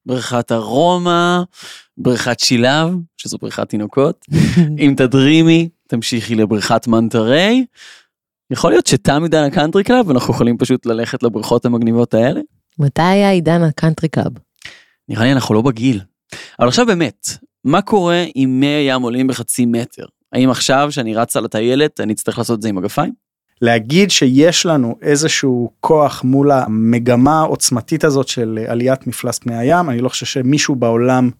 בריכת 0.07 0.53
ארומה, 0.53 1.43
בריכת 1.99 2.41
שילב, 2.41 2.89
שזו 3.17 3.39
בריכת 3.41 3.69
תינוקות. 3.69 4.27
אם 4.87 4.95
תדרימי, 4.97 5.69
תמשיכי 5.89 6.35
לבריכת 6.35 6.87
מנטה 6.87 7.26
ריי. 7.26 7.65
יכול 8.53 8.71
להיות 8.71 8.87
שתם 8.87 9.23
עידן 9.23 9.45
הקאנטרי 9.45 9.85
קלאב 9.85 10.09
ואנחנו 10.09 10.35
יכולים 10.35 10.59
פשוט 10.59 10.87
ללכת 10.87 11.23
לבריכות 11.23 11.65
המגניבות 11.65 12.15
האלה? 12.15 12.41
מתי 12.79 13.03
היה 13.03 13.31
עידן 13.31 13.63
הקאנטרי 13.63 14.09
קלאב? 14.09 14.33
נראה 15.09 15.25
לי 15.25 15.33
אנחנו 15.33 15.55
לא 15.55 15.63
בגיל. 15.63 16.01
אבל 16.61 16.69
עכשיו 16.69 16.87
באמת, 16.87 17.29
מה 17.65 17.83
קורה 17.83 18.25
אם 18.37 18.57
מי 18.61 18.67
הים 18.67 19.03
עולים 19.03 19.27
בחצי 19.27 19.67
מטר? 19.67 20.05
האם 20.33 20.51
עכשיו 20.51 20.89
שאני 20.91 21.15
רץ 21.15 21.37
על 21.37 21.45
הטיילת 21.45 22.01
אני 22.01 22.13
אצטרך 22.13 22.39
לעשות 22.39 22.57
את 22.57 22.63
זה 22.63 22.69
עם 22.69 22.77
מגפיים? 22.77 23.13
להגיד 23.63 24.11
שיש 24.11 24.67
לנו 24.67 24.97
איזשהו 25.03 25.71
כוח 25.81 26.25
מול 26.25 26.51
המגמה 26.51 27.39
העוצמתית 27.41 28.05
הזאת 28.05 28.29
של 28.29 28.59
עליית 28.69 29.07
מפלס 29.07 29.39
פני 29.39 29.57
הים, 29.57 29.91
אני 29.91 29.99
לא 29.99 30.09
חושב 30.09 30.27
שמישהו 30.27 30.75
בעולם, 30.75 31.31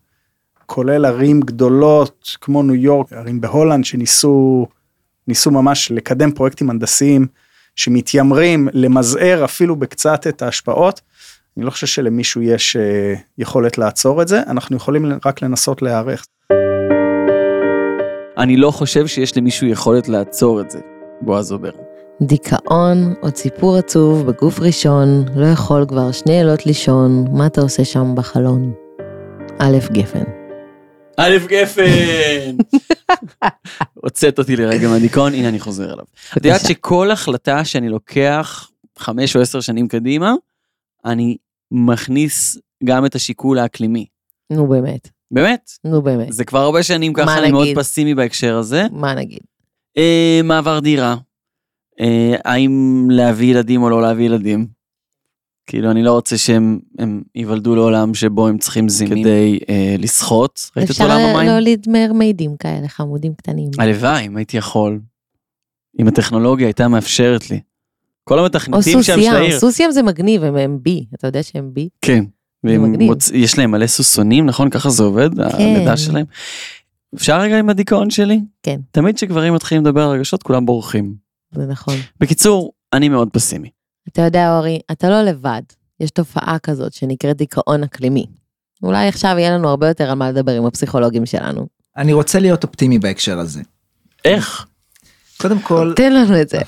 כולל 0.67 1.05
ערים 1.05 1.41
גדולות 1.41 2.37
כמו 2.41 2.63
ניו 2.63 2.75
יורק, 2.75 3.13
ערים 3.13 3.41
בהולנד 3.41 3.85
שניסו 3.85 4.67
ניסו 5.29 5.51
ממש 5.51 5.91
לקדם 5.91 6.33
פרויקטים 6.33 6.71
הנדסיים 6.71 7.27
שמתיימרים 7.77 8.69
למזער 8.73 9.45
אפילו 9.45 9.77
בקצת 9.77 10.27
את 10.27 10.43
ההשפעות. 10.43 11.01
אני 11.57 11.65
לא 11.65 11.71
חושב 11.71 11.87
שלמישהו 11.87 12.43
יש 12.43 12.77
אה, 12.77 13.15
יכולת 13.39 13.79
לעצור 13.79 14.23
את 14.23 14.29
זה, 14.29 14.41
אנחנו 14.47 14.77
יכולים 14.77 15.13
רק 15.27 15.43
לנסות 15.43 15.83
להיערך. 15.83 16.27
אני 18.39 18.57
לא 18.57 18.71
חושב 18.71 19.07
שיש 19.07 19.37
למישהו 19.37 19.67
יכולת 19.67 20.09
לעצור 20.09 20.61
את 20.61 20.71
זה, 20.71 20.79
בועז 21.21 21.53
אומר. 21.53 21.71
דיכאון 22.23 23.15
או 23.23 23.31
ציפור 23.31 23.77
עצוב 23.77 24.27
בגוף 24.27 24.61
ראשון, 24.61 25.25
לא 25.37 25.47
יכול 25.47 25.87
כבר 25.89 26.13
שני 26.13 26.33
לילות 26.33 26.67
לישון, 26.67 27.25
מה 27.33 27.47
אתה 27.47 27.61
עושה 27.61 27.85
שם 27.85 28.15
בחלון? 28.15 28.73
א' 29.59 29.79
גפן. 29.93 30.42
א' 31.17 31.37
גפן! 31.47 32.57
הוצאת 34.03 34.39
אותי 34.39 34.57
לרגע 34.57 34.89
מהדיכאון, 34.89 35.35
הנה 35.35 35.49
אני 35.49 35.61
חוזר 35.61 35.85
אליו. 35.85 36.05
את 36.39 36.45
יודעת 36.45 36.61
שכל 36.69 37.11
החלטה 37.11 37.65
שאני 37.65 37.89
לוקח 37.89 38.71
חמש 38.99 39.37
או 39.37 39.41
עשר 39.41 39.61
שנים 39.61 39.89
קדימה, 39.89 40.35
אני 41.05 41.37
מכניס 41.71 42.59
גם 42.85 43.07
את 43.07 43.15
השיקול 43.15 43.59
האקלימי. 43.59 44.07
נו 44.53 44.67
באמת, 44.67 45.09
באמת, 45.31 45.71
נו 45.85 46.03
באמת. 46.03 46.33
זה 46.33 46.45
כבר 46.45 46.59
הרבה 46.59 46.83
שנים 46.83 47.13
ככה, 47.13 47.39
אני 47.39 47.53
מאוד? 47.53 47.69
פסימי 47.75 48.15
בהקשר 48.15 48.57
הזה. 48.57 48.87
מה 48.93 49.15
נגיד? 49.15 49.41
אה, 49.99 50.41
מעבר 50.45 50.79
דירה, 50.79 51.17
אה, 52.01 52.35
האם 52.45 53.07
להביא 53.11 53.51
ילדים 53.51 53.83
או 53.83 53.91
לא 53.91 54.03
להביא 54.03 54.25
ילדים. 54.25 54.82
כאילו 55.73 55.91
אני 55.91 56.03
לא 56.03 56.13
רוצה 56.13 56.39
שהם 56.39 56.79
הם 56.99 57.23
ייוולדו 57.35 57.75
לעולם 57.77 58.15
שבו 58.15 58.49
הם 58.49 58.59
צריכים 58.59 58.89
זימים 58.89 59.25
כדי 59.25 59.59
אה, 59.69 59.95
לשחות. 59.99 60.71
ראית 60.77 60.87
את 60.87 60.91
אפשר 60.91 61.05
עולם 61.05 61.19
המים? 61.19 61.49
להוליד 61.49 61.87
מרמיידים 61.89 62.57
כאלה, 62.57 62.89
חמודים 62.89 63.35
קטנים. 63.35 63.71
הלוואי 63.79 64.27
אם 64.27 64.37
הייתי 64.37 64.57
יכול. 64.57 65.01
אם 66.01 66.09
הטכנולוגיה 66.09 66.67
הייתה 66.67 66.89
מאפשרת 66.89 67.51
לי. 67.51 67.61
כל 68.25 68.39
או 68.39 68.45
המתכנתים 68.45 69.03
שם 69.03 69.23
של 69.23 69.35
העיר. 69.37 69.59
סוסיאם 69.59 69.91
זה 69.91 70.03
מגניב, 70.03 70.45
הם- 70.45 70.57
הם 70.57 70.79
בי, 70.83 71.05
אתה 71.15 71.27
יודע 71.27 71.43
שהם 71.43 71.71
בי? 71.73 71.89
כן. 72.01 72.25
מוצ... 72.65 73.31
יש 73.31 73.59
להם 73.59 73.71
מלא 73.71 73.87
סוסונים 73.87 74.47
נכון 74.47 74.71
ככה 74.71 74.91
זה 74.91 75.03
עובד 75.03 75.31
הלידה 75.41 75.97
שלהם. 75.97 76.27
אפשר 77.15 77.41
רגע 77.41 77.59
עם 77.59 77.69
הדיכאון 77.71 78.11
שלי? 78.11 78.41
כן. 78.63 78.81
תמיד 78.91 79.17
כשגברים 79.17 79.55
מתחילים 79.55 79.85
לדבר 79.87 80.03
על 80.03 80.17
רגשות 80.17 80.43
כולם 80.43 80.67
בורחים. 80.67 81.15
זה 81.55 81.67
נכון. 81.67 81.95
בקיצור 82.21 82.73
אני 82.93 83.09
מאוד 83.09 83.29
פסימי. 83.33 83.69
אתה 84.09 84.23
יודע, 84.23 84.57
אורי, 84.57 84.81
אתה 84.93 85.11
לא 85.11 85.23
לבד. 85.23 85.63
יש 86.01 86.11
תופעה 86.11 86.57
כזאת 86.63 86.93
שנקראת 86.93 87.37
דיכאון 87.37 87.83
אקלימי. 87.83 88.27
אולי 88.83 89.09
עכשיו 89.09 89.35
יהיה 89.39 89.51
לנו 89.51 89.69
הרבה 89.69 89.89
יותר 89.89 90.11
על 90.11 90.15
מה 90.15 90.31
לדבר 90.31 90.53
עם 90.53 90.67
הפסיכולוגים 90.67 91.27
שלנו. 91.27 91.67
אני 91.97 92.13
רוצה 92.13 92.39
להיות 92.39 92.65
אופטימי 92.65 92.99
בהקשר 92.99 93.39
הזה. 93.39 93.61
איך? 94.25 94.67
קודם 95.37 95.59
כל 95.61 95.93
תן 95.97 96.13
לנו 96.13 96.41
את 96.41 96.49
זה. 96.49 96.59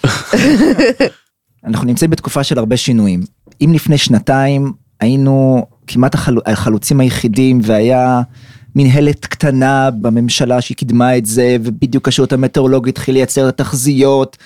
אנחנו 1.67 1.87
נמצאים 1.87 2.11
בתקופה 2.11 2.45
של 2.45 2.59
הרבה 2.59 2.76
שינויים. 2.76 3.23
אם 3.61 3.73
לפני 3.75 3.99
שנתיים 3.99 4.73
היינו 5.00 5.67
כמעט 5.87 6.14
החל... 6.14 6.37
החלוצים 6.47 7.00
היחידים 7.00 7.61
והיה 7.62 8.23
מנהלת 8.75 9.26
קטנה 9.26 9.91
בממשלה 9.91 10.61
שהיא 10.61 10.76
קידמה 10.76 11.17
את 11.17 11.26
זה, 11.26 11.57
ובדיוק 11.64 12.09
השירות 12.09 12.33
המטאורולוגי 12.33 12.91
התחיל 12.91 13.14
לייצר 13.14 13.49
את 13.49 13.61
התחזיות, 13.61 14.37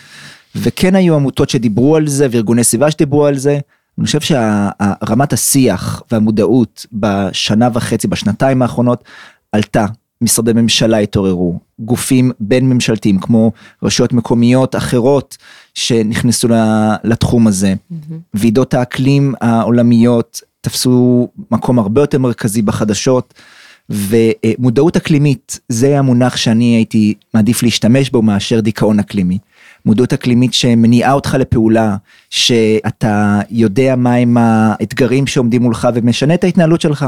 וכן 0.63 0.95
היו 0.95 1.15
עמותות 1.15 1.51
שדיברו 1.51 1.97
על 1.97 2.07
זה, 2.07 2.27
וארגוני 2.31 2.65
סביבה 2.65 2.91
שדיברו 2.91 3.27
על 3.27 3.39
זה. 3.39 3.59
אני 3.99 4.07
חושב 4.07 4.21
שרמת 4.21 5.33
השיח 5.33 6.03
והמודעות 6.13 6.87
בשנה 6.93 7.69
וחצי, 7.73 8.09
בשנתיים 8.09 8.63
האחרונות, 8.63 9.05
עלתה. 9.53 9.87
משרדי 10.23 10.53
ממשלה 10.53 10.99
התעוררו, 10.99 11.59
גופים 11.79 12.33
בין 12.41 12.69
ממשלתיים 12.69 13.21
כמו 13.21 13.53
רשויות 13.83 14.13
מקומיות 14.13 14.77
אחרות 14.77 15.37
שנכנסו 15.75 16.49
לתחום 17.05 17.47
הזה. 17.47 17.75
ועידות 18.35 18.75
האקלים 18.75 19.35
העולמיות 19.41 20.41
תפסו 20.61 21.29
מקום 21.51 21.79
הרבה 21.79 22.01
יותר 22.01 22.19
מרכזי 22.19 22.63
בחדשות. 22.63 23.35
ומודעות 23.91 24.97
אקלימית 24.97 25.61
זה 25.69 25.99
המונח 25.99 26.37
שאני 26.37 26.65
הייתי 26.65 27.15
מעדיף 27.35 27.63
להשתמש 27.63 28.11
בו 28.11 28.23
מאשר 28.23 28.61
דיכאון 28.61 28.99
אקלימי. 28.99 29.39
מודעות 29.87 30.13
אקלימית 30.13 30.55
שמניעה 30.55 31.13
אותך 31.13 31.35
לפעולה, 31.35 31.97
שאתה 32.31 33.41
יודע 33.51 33.97
מהם 33.97 34.37
האתגרים 34.37 35.27
שעומדים 35.27 35.63
מולך 35.63 35.89
ומשנה 35.95 36.35
את 36.35 36.45
ההתנהלות 36.45 36.81
שלך. 36.81 37.07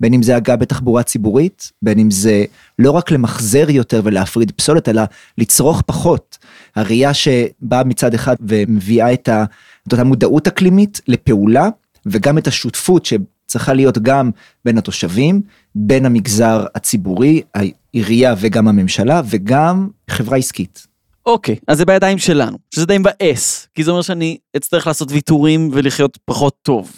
בין 0.00 0.14
אם 0.14 0.22
זה 0.22 0.36
הגעה 0.36 0.56
בתחבורה 0.56 1.02
ציבורית, 1.02 1.72
בין 1.82 1.98
אם 1.98 2.10
זה 2.10 2.44
לא 2.78 2.90
רק 2.90 3.10
למחזר 3.10 3.70
יותר 3.70 4.00
ולהפריד 4.04 4.50
פסולת, 4.50 4.88
אלא 4.88 5.02
לצרוך 5.38 5.82
פחות. 5.86 6.38
הראייה 6.76 7.14
שבאה 7.14 7.84
מצד 7.84 8.14
אחד 8.14 8.36
ומביאה 8.40 9.12
את, 9.12 9.28
ה, 9.28 9.44
את 9.88 9.92
אותה 9.92 10.04
מודעות 10.04 10.46
אקלימית 10.46 11.00
לפעולה, 11.08 11.68
וגם 12.06 12.38
את 12.38 12.46
השותפות 12.46 13.06
שצריכה 13.06 13.72
להיות 13.72 13.98
גם 13.98 14.30
בין 14.64 14.78
התושבים, 14.78 15.40
בין 15.74 16.06
המגזר 16.06 16.66
הציבורי, 16.74 17.42
העירייה 17.54 18.34
וגם 18.38 18.68
הממשלה, 18.68 19.22
וגם 19.24 19.88
חברה 20.10 20.38
עסקית. 20.38 20.86
אוקיי, 21.26 21.56
אז 21.68 21.78
זה 21.78 21.84
בידיים 21.84 22.18
שלנו, 22.18 22.58
שזה 22.74 22.86
די 22.86 22.98
מבאס, 22.98 23.68
כי 23.74 23.84
זה 23.84 23.90
אומר 23.90 24.02
שאני 24.02 24.38
אצטרך 24.56 24.86
לעשות 24.86 25.12
ויתורים 25.12 25.70
ולחיות 25.72 26.18
פחות 26.24 26.54
טוב. 26.62 26.92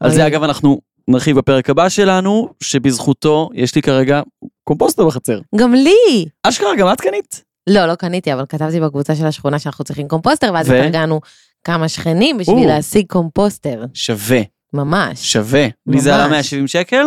על 0.00 0.10
זה 0.10 0.26
אגב 0.26 0.42
אנחנו 0.42 0.80
נרחיב 1.08 1.38
בפרק 1.38 1.70
הבא 1.70 1.88
שלנו, 1.88 2.48
שבזכותו 2.62 3.48
יש 3.54 3.74
לי 3.74 3.82
כרגע 3.82 4.22
קומפוסטר 4.64 5.06
בחצר. 5.06 5.40
גם 5.56 5.74
לי! 5.74 6.26
אשכרה, 6.42 6.76
גם 6.76 6.92
את 6.92 7.00
קנית? 7.00 7.44
לא, 7.66 7.86
לא 7.86 7.94
קניתי, 7.94 8.32
אבל 8.34 8.44
כתבתי 8.48 8.80
בקבוצה 8.80 9.16
של 9.16 9.26
השכונה 9.26 9.58
שאנחנו 9.58 9.84
צריכים 9.84 10.08
קומפוסטר, 10.08 10.50
ואז 10.54 10.68
ו? 10.68 10.72
התארגנו 10.72 11.20
כמה 11.64 11.88
שכנים 11.88 12.38
בשביל. 12.38 12.66
להשיג 12.68 13.06
קומפוסטר. 13.08 13.84
שווה, 13.94 14.40
ממש. 14.72 15.32
שווה. 15.32 15.66
לי 15.86 16.00
זה 16.00 16.14
עלה 16.14 16.24
ממש. 16.24 16.32
170 16.32 16.66
שקל, 16.66 17.06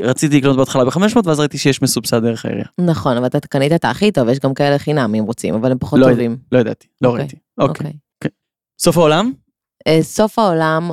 רציתי 0.00 0.38
לקנות 0.38 0.56
בהתחלה 0.56 0.84
ב-500 0.84 1.20
ואז 1.24 1.40
ראיתי 1.40 1.58
שיש 1.58 1.82
מסובסד 1.82 2.22
דרך 2.22 2.44
העירייה. 2.44 2.66
נכון, 2.80 3.16
אבל 3.16 3.26
אתה 3.26 3.40
קנית 3.40 3.72
את 3.72 3.84
הכי 3.84 4.12
טוב, 4.12 4.28
יש 4.28 4.38
גם 4.38 4.54
כאלה 4.54 4.78
חינם 4.78 5.14
אם 5.14 5.24
רוצים, 5.24 5.54
אבל 5.54 5.72
הם 5.72 5.78
פחות 5.78 5.98
לא 5.98 6.10
טובים. 6.10 6.36
לא 6.52 6.58
ידעתי, 6.58 6.86
לא 7.02 7.08
אוקיי, 7.08 7.20
ראיתי. 7.20 7.36
אוקיי. 7.58 7.86
אוקיי. 7.86 8.30
סוף 8.80 8.96
העולם? 8.96 9.32
אה, 9.88 10.02
סוף 10.02 10.38
העולם, 10.38 10.90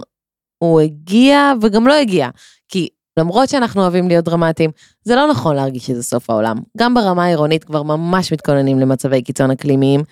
הוא 0.64 0.82
הגיע 0.82 1.54
וגם 1.62 1.88
לא 1.88 1.94
הגיע. 1.94 2.30
כי 2.68 2.88
למרות 3.20 3.50
שאנחנו 3.50 3.82
אוהבים 3.82 4.08
להיות 4.08 4.26
דרמטיים, 4.26 4.72
זה 5.04 5.16
לא 5.16 5.28
נכון 5.28 5.56
להרגיש 5.56 5.88
שזה 5.88 6.04
סוף 6.04 6.30
העולם. 6.30 6.58
גם 6.78 6.94
ברמה 6.94 7.26
העירונית 7.26 7.64
כבר 7.64 7.84
ממש 7.84 8.34
מתכוננים 8.34 8.80
למצבי 8.80 9.22
קיצון 9.22 9.52
אקלימיים. 9.52 10.04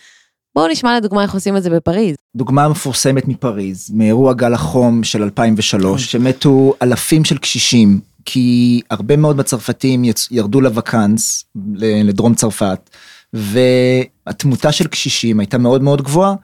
בואו 0.56 0.68
נשמע 0.68 0.98
לדוגמה 0.98 1.24
איך 1.24 1.34
עושים 1.34 1.58
את 1.58 1.64
זה 1.64 1.70
בפריז. 1.70 2.16
דוגמה 2.36 2.70
מפורסמת 2.70 3.28
מפריז, 3.28 3.92
מאירוע 3.94 4.34
גל 4.34 4.54
החום 4.54 5.04
של 5.04 5.24
2003, 5.24 6.12
שמתו 6.12 6.74
אלפים 6.82 7.26
של 7.26 7.38
קשישים, 7.38 8.00
כי 8.26 8.82
הרבה 8.90 9.18
מאוד 9.18 9.36
מהצרפתים 9.36 10.04
ירדו 10.32 10.62
לווקאנס, 10.62 11.46
לדרום 11.76 12.36
צרפת, 12.36 12.90
והתמותה 13.34 14.72
של 14.72 14.88
קשישים 14.88 15.40
הייתה 15.40 15.58
מאוד 15.58 15.84
מאוד 15.84 16.02
גבוהה, 16.02 16.36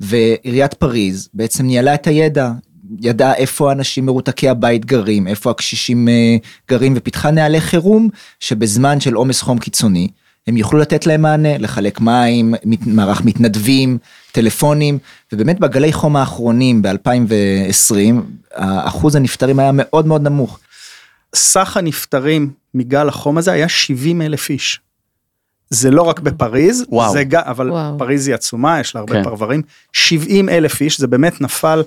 ועיריית 0.00 0.74
פריז 0.74 1.28
בעצם 1.34 1.66
ניהלה 1.66 1.94
את 1.94 2.06
הידע, 2.06 2.52
ידעה 3.00 3.34
איפה 3.34 3.68
האנשים 3.68 4.06
מרותקי 4.06 4.48
הבית 4.48 4.84
גרים, 4.84 5.26
איפה 5.26 5.50
הקשישים 5.50 6.08
אה, 6.08 6.36
גרים, 6.70 6.92
ופיתחה 6.96 7.30
נהלי 7.30 7.60
חירום, 7.60 8.08
שבזמן 8.40 9.00
של 9.00 9.14
עומס 9.14 9.42
חום 9.42 9.58
קיצוני, 9.58 10.08
הם 10.46 10.56
יוכלו 10.56 10.78
לתת 10.78 11.06
להם 11.06 11.22
מענה, 11.22 11.58
לחלק 11.58 12.00
מים, 12.00 12.54
מערך 12.86 13.24
מתנדבים, 13.24 13.98
טלפונים, 14.32 14.98
ובאמת 15.32 15.60
בגלי 15.60 15.92
חום 15.92 16.16
האחרונים 16.16 16.82
ב-2020, 16.82 18.14
אחוז 18.58 19.16
הנפטרים 19.16 19.58
היה 19.58 19.70
מאוד 19.74 20.06
מאוד 20.06 20.22
נמוך. 20.22 20.58
סך 21.34 21.76
הנפטרים 21.76 22.50
מגל 22.74 23.08
החום 23.08 23.38
הזה 23.38 23.52
היה 23.52 23.68
70 23.68 24.22
אלף 24.22 24.50
איש. 24.50 24.80
זה 25.70 25.90
לא 25.90 26.02
רק 26.02 26.20
בפריז, 26.20 26.84
וואו. 26.88 27.12
זה 27.12 27.24
גם, 27.24 27.42
אבל 27.44 27.70
וואו. 27.70 27.98
פריז 27.98 28.26
היא 28.28 28.34
עצומה, 28.34 28.80
יש 28.80 28.94
לה 28.94 29.00
הרבה 29.00 29.12
כן. 29.14 29.24
פרברים, 29.24 29.62
70 29.92 30.48
אלף 30.48 30.80
איש, 30.80 31.00
זה 31.00 31.06
באמת 31.06 31.40
נפל 31.40 31.82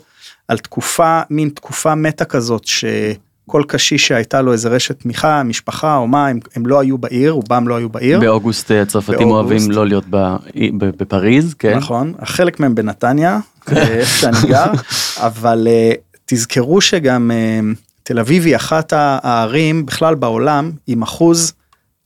על 0.48 0.58
תקופה, 0.58 1.22
מין 1.30 1.50
תקופה 1.50 1.96
מתה 1.96 2.26
כזאת, 2.26 2.66
שכל 2.66 3.64
קשיש 3.68 4.08
שהייתה 4.08 4.42
לו 4.42 4.54
איזה 4.54 4.70
רשת 4.70 5.00
תמיכה, 5.00 5.44
משפחה 5.44 5.98
או 5.98 6.08
מה, 6.08 6.28
הם, 6.28 6.40
הם 6.56 6.66
לא 6.66 6.80
היו 6.80 6.98
בעיר, 6.98 7.32
רובם 7.32 7.68
לא 7.68 7.76
היו 7.76 7.90
בעיר. 7.90 8.20
באוגוסט 8.20 8.72
אה, 8.72 8.82
הצרפתים 8.82 9.18
באוגוסט. 9.18 9.52
אוהבים 9.52 9.72
לא 9.72 9.88
להיות 9.88 10.06
ב- 10.10 10.36
ב- 10.78 10.86
בפריז, 10.98 11.54
כן? 11.54 11.78
נכון, 11.78 12.14
חלק 12.24 12.60
מהם 12.60 12.76
בנתניה, 12.76 13.40
אה, 13.72 13.88
איפה 13.88 14.20
שאני 14.22 14.48
גר, 14.48 14.72
אבל 15.18 15.68
אה, 15.70 15.92
תזכרו 16.26 16.82
שגם 16.82 17.32
אה, 17.32 17.60
תל 18.08 18.20
אביב 18.20 18.46
היא 18.46 18.56
אחת 18.56 18.94
הערים 18.96 19.86
בכלל 19.86 20.16
בעולם 20.16 20.72
עם 20.88 21.02
אחוז 21.02 21.54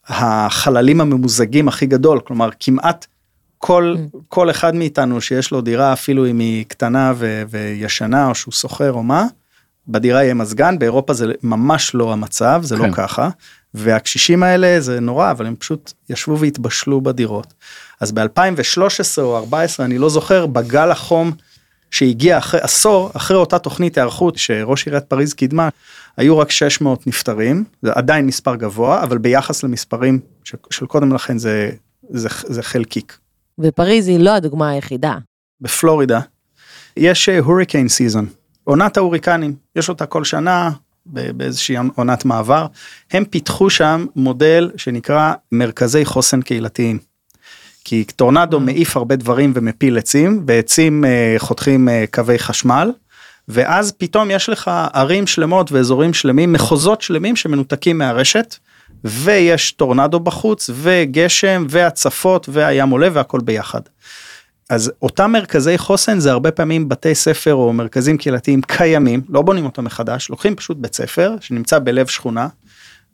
החללים 0.07 1.01
הממוזגים 1.01 1.67
הכי 1.67 1.85
גדול, 1.85 2.19
כלומר 2.19 2.49
כמעט 2.59 3.05
כל, 3.57 3.95
כל 4.27 4.49
אחד 4.49 4.75
מאיתנו 4.75 5.21
שיש 5.21 5.51
לו 5.51 5.61
דירה 5.61 5.93
אפילו 5.93 6.27
אם 6.27 6.39
היא 6.39 6.65
קטנה 6.65 7.13
ו- 7.15 7.43
וישנה 7.49 8.27
או 8.29 8.35
שהוא 8.35 8.51
שוכר 8.51 8.93
או 8.93 9.03
מה, 9.03 9.25
בדירה 9.87 10.23
יהיה 10.23 10.33
מזגן, 10.33 10.79
באירופה 10.79 11.13
זה 11.13 11.25
ממש 11.43 11.95
לא 11.95 12.13
המצב, 12.13 12.61
זה 12.63 12.75
כן. 12.77 12.81
לא 12.89 12.91
ככה, 12.93 13.29
והקשישים 13.73 14.43
האלה 14.43 14.81
זה 14.81 14.99
נורא, 14.99 15.31
אבל 15.31 15.45
הם 15.45 15.55
פשוט 15.55 15.93
ישבו 16.09 16.39
והתבשלו 16.39 17.01
בדירות. 17.01 17.53
אז 17.99 18.11
ב-2013 18.11 19.21
או 19.21 19.37
2014, 19.37 19.85
אני 19.85 19.97
לא 19.97 20.09
זוכר, 20.09 20.45
בגל 20.45 20.91
החום 20.91 21.31
שהגיע 21.91 22.37
אחרי 22.37 22.59
עשור, 22.59 23.11
אחרי 23.13 23.37
אותה 23.37 23.59
תוכנית 23.59 23.97
היערכות 23.97 24.37
שראש 24.37 24.85
עיריית 24.85 25.03
פריז 25.03 25.33
קידמה, 25.33 25.69
היו 26.17 26.37
רק 26.37 26.51
600 26.51 27.07
נפטרים, 27.07 27.63
זה 27.81 27.91
עדיין 27.95 28.25
מספר 28.25 28.55
גבוה, 28.55 29.03
אבל 29.03 29.17
ביחס 29.17 29.63
למספרים 29.63 30.19
של, 30.43 30.57
של 30.69 30.85
קודם 30.85 31.13
לכן 31.13 31.37
זה, 31.37 31.71
זה, 32.09 32.29
זה 32.47 32.63
חלקיק. 32.63 33.17
ופריז 33.59 34.07
היא 34.07 34.19
לא 34.19 34.29
הדוגמה 34.29 34.69
היחידה. 34.69 35.17
בפלורידה 35.61 36.19
יש 36.97 37.29
הוריקן 37.29 37.87
סיזון, 37.87 38.25
עונת 38.63 38.97
ההוריקנים, 38.97 39.55
יש 39.75 39.89
אותה 39.89 40.05
כל 40.05 40.23
שנה 40.23 40.71
באיזושהי 41.05 41.75
עונת 41.95 42.25
מעבר, 42.25 42.67
הם 43.11 43.25
פיתחו 43.25 43.69
שם 43.69 44.05
מודל 44.15 44.71
שנקרא 44.77 45.33
מרכזי 45.51 46.05
חוסן 46.05 46.41
קהילתיים. 46.41 47.08
כי 47.83 48.03
טורנדו 48.03 48.59
מעיף 48.59 48.97
הרבה 48.97 49.15
דברים 49.15 49.51
ומפיל 49.55 49.97
עצים, 49.97 50.43
ועצים 50.47 51.05
אה, 51.05 51.35
חותכים 51.37 51.89
אה, 51.89 52.05
קווי 52.11 52.39
חשמל, 52.39 52.91
ואז 53.47 53.91
פתאום 53.91 54.31
יש 54.31 54.49
לך 54.49 54.71
ערים 54.93 55.27
שלמות 55.27 55.71
ואזורים 55.71 56.13
שלמים, 56.13 56.53
מחוזות 56.53 57.01
שלמים 57.01 57.35
שמנותקים 57.35 57.97
מהרשת, 57.97 58.55
ויש 59.03 59.71
טורנדו 59.71 60.19
בחוץ, 60.19 60.69
וגשם, 60.73 61.65
והצפות, 61.69 62.49
והים 62.51 62.89
עולה 62.89 63.07
והכל 63.13 63.39
ביחד. 63.39 63.81
אז 64.69 64.91
אותם 65.01 65.31
מרכזי 65.31 65.77
חוסן 65.77 66.19
זה 66.19 66.31
הרבה 66.31 66.51
פעמים 66.51 66.89
בתי 66.89 67.15
ספר 67.15 67.53
או 67.53 67.73
מרכזים 67.73 68.17
קהילתיים 68.17 68.61
קיימים, 68.61 69.21
לא 69.29 69.41
בונים 69.41 69.65
אותם 69.65 69.83
מחדש, 69.83 70.29
לוקחים 70.29 70.55
פשוט 70.55 70.77
בית 70.77 70.95
ספר 70.95 71.35
שנמצא 71.41 71.79
בלב 71.79 72.07
שכונה, 72.07 72.47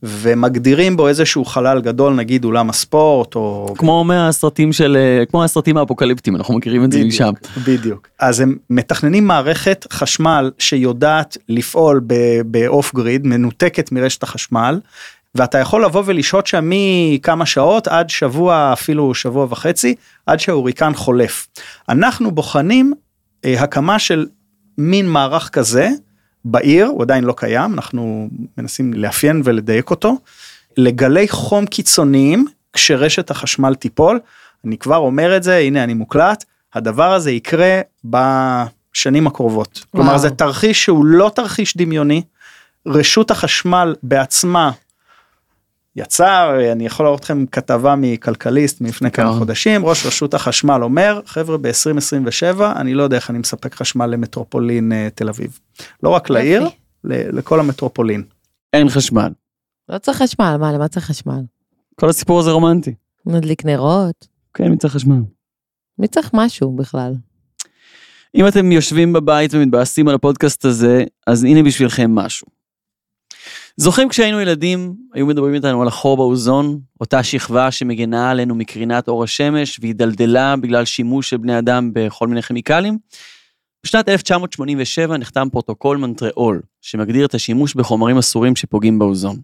ומגדירים 0.05 0.97
בו 0.97 1.07
איזשהו 1.07 1.45
חלל 1.45 1.81
גדול, 1.81 2.13
נגיד 2.13 2.45
אולם 2.45 2.69
הספורט, 2.69 3.35
או... 3.35 3.73
כמו 3.77 4.03
מהסרטים 4.03 4.73
של, 4.73 4.97
אה, 4.99 5.25
כמו 5.25 5.43
הסרטים 5.43 5.77
האפוקליפטיים, 5.77 6.35
אנחנו 6.35 6.53
מכירים 6.53 6.83
את 6.83 6.91
זה 6.91 7.03
משם. 7.03 7.31
בדיוק. 7.63 8.07
אז 8.19 8.39
הם 8.39 8.55
מתכננים 8.69 9.27
מערכת 9.27 9.85
חשמל 9.91 10.51
שיודעת 10.59 11.37
לפעול 11.49 12.01
ב 12.45 12.57
off 12.57 12.93
grid, 12.95 13.27
מנותקת 13.27 13.91
מרשת 13.91 14.23
החשמל, 14.23 14.79
ואתה 15.35 15.57
יכול 15.57 15.85
לבוא 15.85 16.03
ולשהות 16.05 16.47
שם 16.47 16.69
מכמה 16.69 17.45
שעות 17.45 17.87
עד 17.87 18.09
שבוע, 18.09 18.73
אפילו 18.73 19.13
שבוע 19.13 19.47
וחצי, 19.49 19.95
עד 20.25 20.39
שההוריקן 20.39 20.93
חולף. 20.93 21.47
אנחנו 21.89 22.31
בוחנים 22.31 22.93
אה, 23.45 23.61
הקמה 23.61 23.99
של 23.99 24.25
מין 24.77 25.09
מערך 25.09 25.49
כזה 25.49 25.89
בעיר, 26.45 26.85
הוא 26.85 27.01
עדיין 27.01 27.23
לא 27.23 27.33
קיים, 27.37 27.73
אנחנו 27.73 28.29
מנסים 28.57 28.93
לאפיין 28.93 29.41
ולדייק 29.45 29.89
אותו, 29.89 30.17
לגלי 30.77 31.27
חום 31.27 31.65
קיצוניים 31.65 32.45
כשרשת 32.73 33.31
החשמל 33.31 33.75
תיפול. 33.75 34.19
אני 34.65 34.77
כבר 34.77 34.97
אומר 34.97 35.37
את 35.37 35.43
זה, 35.43 35.57
הנה 35.57 35.83
אני 35.83 35.93
מוקלט, 35.93 36.45
הדבר 36.73 37.13
הזה 37.13 37.31
יקרה 37.31 37.81
בשנים 38.05 39.27
הקרובות. 39.27 39.85
כלומר 39.91 40.09
וואו. 40.09 40.19
זה 40.19 40.29
תרחיש 40.29 40.83
שהוא 40.83 41.05
לא 41.05 41.31
תרחיש 41.35 41.77
דמיוני, 41.77 42.21
רשות 42.85 43.31
החשמל 43.31 43.95
בעצמה 44.03 44.71
יצא, 45.95 46.51
אני 46.71 46.85
יכול 46.85 47.05
להראות 47.05 47.23
לכם 47.23 47.45
כתבה 47.45 47.95
מכלכליסט 47.97 48.81
מלפני 48.81 49.11
כמה 49.11 49.33
כן. 49.33 49.39
חודשים, 49.39 49.85
ראש 49.85 50.05
רשות 50.05 50.33
החשמל 50.33 50.83
אומר, 50.83 51.21
חבר'ה 51.25 51.57
ב-2027 51.57 52.61
אני 52.75 52.93
לא 52.93 53.03
יודע 53.03 53.15
איך 53.15 53.29
אני 53.29 53.39
מספק 53.39 53.75
חשמל 53.75 54.05
למטרופולין 54.05 54.91
אה, 54.91 55.07
תל 55.15 55.29
אביב. 55.29 55.59
לא 56.03 56.09
רק 56.09 56.29
לעיר, 56.29 56.69
לכל 57.03 57.59
המטרופולין. 57.59 58.23
אין 58.73 58.89
חשמל. 58.89 59.31
לא 59.89 59.97
צריך 59.97 60.21
חשמל, 60.21 60.57
מה, 60.59 60.71
למה 60.71 60.87
צריך 60.87 61.05
חשמל? 61.05 61.41
כל 61.99 62.09
הסיפור 62.09 62.39
הזה 62.39 62.51
רומנטי. 62.51 62.93
נדליק 63.25 63.65
נרות? 63.65 64.27
כן, 64.53 64.67
מי 64.67 64.77
צריך 64.77 64.93
חשמל? 64.93 65.19
מי 65.99 66.07
צריך 66.07 66.31
משהו 66.33 66.75
בכלל? 66.75 67.13
אם 68.35 68.47
אתם 68.47 68.71
יושבים 68.71 69.13
בבית 69.13 69.53
ומתבאסים 69.53 70.07
על 70.07 70.15
הפודקאסט 70.15 70.65
הזה, 70.65 71.03
אז 71.27 71.43
הנה 71.43 71.63
בשבילכם 71.63 72.15
משהו. 72.15 72.47
זוכרים 73.77 74.09
כשהיינו 74.09 74.41
ילדים, 74.41 74.95
היו 75.13 75.25
מדברים 75.25 75.53
איתנו 75.53 75.81
על 75.81 75.87
החור 75.87 76.17
באוזון, 76.17 76.79
אותה 77.01 77.23
שכבה 77.23 77.71
שמגנה 77.71 78.31
עלינו 78.31 78.55
מקרינת 78.55 79.07
אור 79.07 79.23
השמש 79.23 79.79
והידלדלה 79.81 80.55
בגלל 80.55 80.85
שימוש 80.85 81.29
של 81.29 81.37
בני 81.37 81.59
אדם 81.59 81.89
בכל 81.93 82.27
מיני 82.27 82.41
כימיקלים? 82.41 82.97
בשנת 83.85 84.09
1987 84.09 85.17
נחתם 85.17 85.47
פרוטוקול 85.51 85.97
מונטריאול, 85.97 86.61
שמגדיר 86.81 87.25
את 87.25 87.33
השימוש 87.33 87.73
בחומרים 87.73 88.17
אסורים 88.17 88.55
שפוגעים 88.55 88.99
באוזון. 88.99 89.37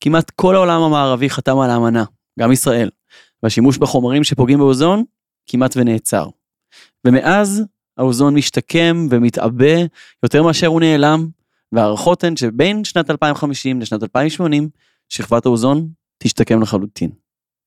כמעט 0.00 0.30
כל 0.30 0.54
העולם 0.54 0.82
המערבי 0.82 1.30
חתם 1.30 1.58
על 1.58 1.70
האמנה, 1.70 2.04
גם 2.40 2.52
ישראל, 2.52 2.90
והשימוש 3.42 3.78
בחומרים 3.78 4.24
שפוגעים 4.24 4.58
באוזון 4.58 5.04
כמעט 5.46 5.76
ונעצר. 5.76 6.28
ומאז 7.04 7.62
האוזון 7.98 8.34
משתקם 8.34 9.06
ומתעבה 9.10 9.74
יותר 10.22 10.42
מאשר 10.42 10.66
הוא 10.66 10.80
נעלם, 10.80 11.28
וההערכות 11.72 12.24
הן 12.24 12.36
שבין 12.36 12.84
שנת 12.84 13.10
2050 13.10 13.80
לשנת 13.80 14.02
2080, 14.02 14.68
שכבת 15.08 15.46
האוזון 15.46 15.88
תשתקם 16.18 16.62
לחלוטין. 16.62 17.10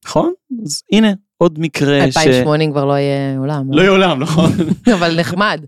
נכון? 0.06 0.34
אז 0.66 0.84
הנה, 0.92 1.12
עוד 1.38 1.60
מקרה 1.60 2.00
ש... 2.12 2.18
2080 2.18 2.72
כבר 2.72 2.86
לא 2.86 2.94
יהיה 2.94 3.38
עולם. 3.38 3.74
לא 3.74 3.82
יהיה 3.82 3.92
עולם, 3.92 4.20
נכון? 4.20 4.52
אבל 4.96 5.20
נחמד, 5.20 5.62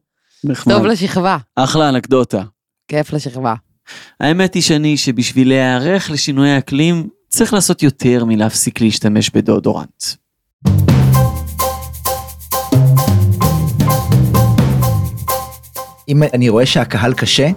נחמד. 0.44 0.74
טוב 0.74 0.86
לשכבה, 0.86 1.38
אחלה 1.56 1.90
אנקדוטה. 1.90 2.44
כיף 2.88 3.14
לשכבה. 3.14 3.54
האמת 4.20 4.54
היא 4.54 4.64
שאני 4.64 4.98
שבשביל 4.98 5.48
להיערך 5.48 6.12
לשינוי 6.12 6.50
האקלים, 6.50 7.08
צריך 7.30 7.54
לעשות 7.54 7.84
יותר 7.84 8.26
מלהפסיק 8.26 8.82
להשתמש 8.82 9.30
בדאודורנט. 9.30 10.04
אם 16.10 16.24
אני 16.24 16.50
רואה 16.50 16.66
שהקהל 16.66 17.14
קשה, 17.14 17.50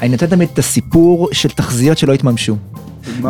אני 0.00 0.08
נותן 0.08 0.26
תמיד 0.26 0.48
את 0.52 0.58
הסיפור 0.58 1.28
של 1.32 1.48
תחזיות 1.48 1.98
שלא 1.98 2.12
התממשו. 2.12 2.56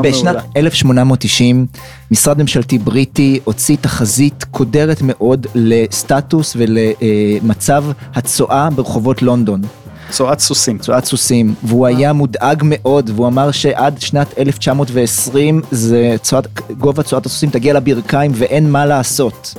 בשנת 0.03 0.25
מעולה. 0.25 0.41
1890 0.57 1.67
משרד 2.11 2.39
ממשלתי 2.43 2.79
בריטי 2.79 3.41
הוציא 3.45 3.77
תחזית 3.81 4.45
קודרת 4.51 4.99
מאוד 5.03 5.47
לסטטוס 5.55 6.57
ולמצב 6.59 7.85
הצואה 8.15 8.71
ברחובות 8.71 9.23
לונדון, 9.23 9.63
צואת 10.11 10.41
סוסים. 10.41 10.79
צואת 10.79 11.05
סוסים, 11.05 11.55
והוא 11.63 11.87
היה 11.87 12.13
מודאג 12.13 12.63
מאוד 12.65 13.11
והוא 13.15 13.27
אמר 13.27 13.51
שעד 13.51 14.01
שנת 14.01 14.39
1920 14.39 15.63
זה 15.71 16.17
צואת, 16.23 16.47
גובה 16.79 17.03
צואת 17.03 17.27
הסוסים 17.27 17.51
תגיע 17.51 17.75
לברכיים 17.75 18.31
ואין 18.35 18.71
מה 18.71 18.87
לעשות. 18.87 19.55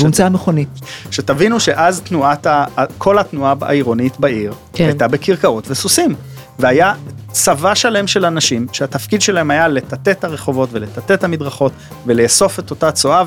והומצאה 0.00 0.28
מכונית. 0.28 0.68
שתבינו 1.10 1.60
שאז 1.60 2.00
תנועת, 2.00 2.46
ה... 2.46 2.64
כל 2.98 3.18
התנועה 3.18 3.54
העירונית 3.60 4.20
בעיר 4.20 4.52
כן. 4.72 4.84
הייתה 4.84 5.08
בכרכרות 5.08 5.70
וסוסים. 5.70 6.14
והיה 6.60 6.94
צבא 7.32 7.74
שלם 7.74 8.06
של 8.06 8.24
אנשים 8.24 8.66
שהתפקיד 8.72 9.22
שלהם 9.22 9.50
היה 9.50 9.68
לטאטא 9.68 10.10
את 10.10 10.24
הרחובות 10.24 10.68
ולטאטא 10.72 11.12
את 11.12 11.24
המדרכות 11.24 11.72
ולאסוף 12.06 12.58
את 12.58 12.70
אותה 12.70 12.92
צואה 12.92 13.24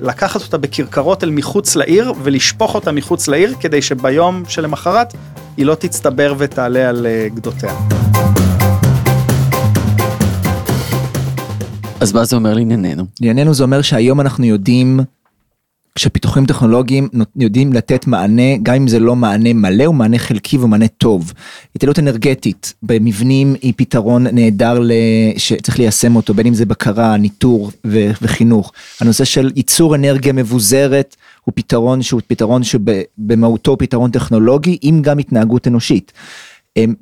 ולקחת 0.00 0.42
אותה 0.42 0.58
בכרכרות 0.58 1.24
אל 1.24 1.30
מחוץ 1.30 1.76
לעיר 1.76 2.12
ולשפוך 2.22 2.74
אותה 2.74 2.92
מחוץ 2.92 3.28
לעיר 3.28 3.54
כדי 3.60 3.82
שביום 3.82 4.42
שלמחרת 4.48 5.14
היא 5.56 5.66
לא 5.66 5.74
תצטבר 5.74 6.34
ותעלה 6.38 6.88
על 6.88 7.06
אה, 7.06 7.28
גדותיה. 7.34 7.74
אז 12.00 12.12
מה 12.12 12.24
זה 12.24 12.36
אומר 12.36 12.54
לענייננו? 12.54 13.04
לענייננו 13.20 13.54
זה 13.54 13.62
אומר 13.62 13.82
שהיום 13.82 14.20
אנחנו 14.20 14.44
יודעים, 14.44 15.00
כשפיתוחים 15.96 16.46
טכנולוגיים 16.46 17.08
יודעים 17.36 17.72
לתת 17.72 18.06
מענה, 18.06 18.56
גם 18.62 18.74
אם 18.74 18.88
זה 18.88 18.98
לא 18.98 19.16
מענה 19.16 19.52
מלא, 19.52 19.84
הוא 19.84 19.94
מענה 19.94 20.18
חלקי 20.18 20.58
ומענה 20.58 20.88
טוב. 20.88 21.32
התעלות 21.76 21.98
אנרגטית 21.98 22.74
במבנים 22.82 23.54
היא 23.62 23.72
פתרון 23.76 24.26
נהדר. 24.32 24.82
שצריך 25.36 25.78
ליישם 25.78 26.16
אותו, 26.16 26.34
בין 26.34 26.46
אם 26.46 26.54
זה 26.54 26.66
בקרה, 26.66 27.16
ניטור 27.16 27.70
וחינוך. 28.22 28.72
הנושא 29.00 29.24
של 29.24 29.50
ייצור 29.56 29.94
אנרגיה 29.94 30.32
מבוזרת 30.32 31.16
הוא 31.44 31.52
פתרון 31.56 32.02
שהוא 32.02 32.20
פתרון 32.26 32.62
שבמהותו 32.64 33.70
הוא 33.70 33.78
פתרון 33.78 34.10
טכנולוגי 34.10 34.78
עם 34.82 35.02
גם 35.02 35.18
התנהגות 35.18 35.68
אנושית. 35.68 36.12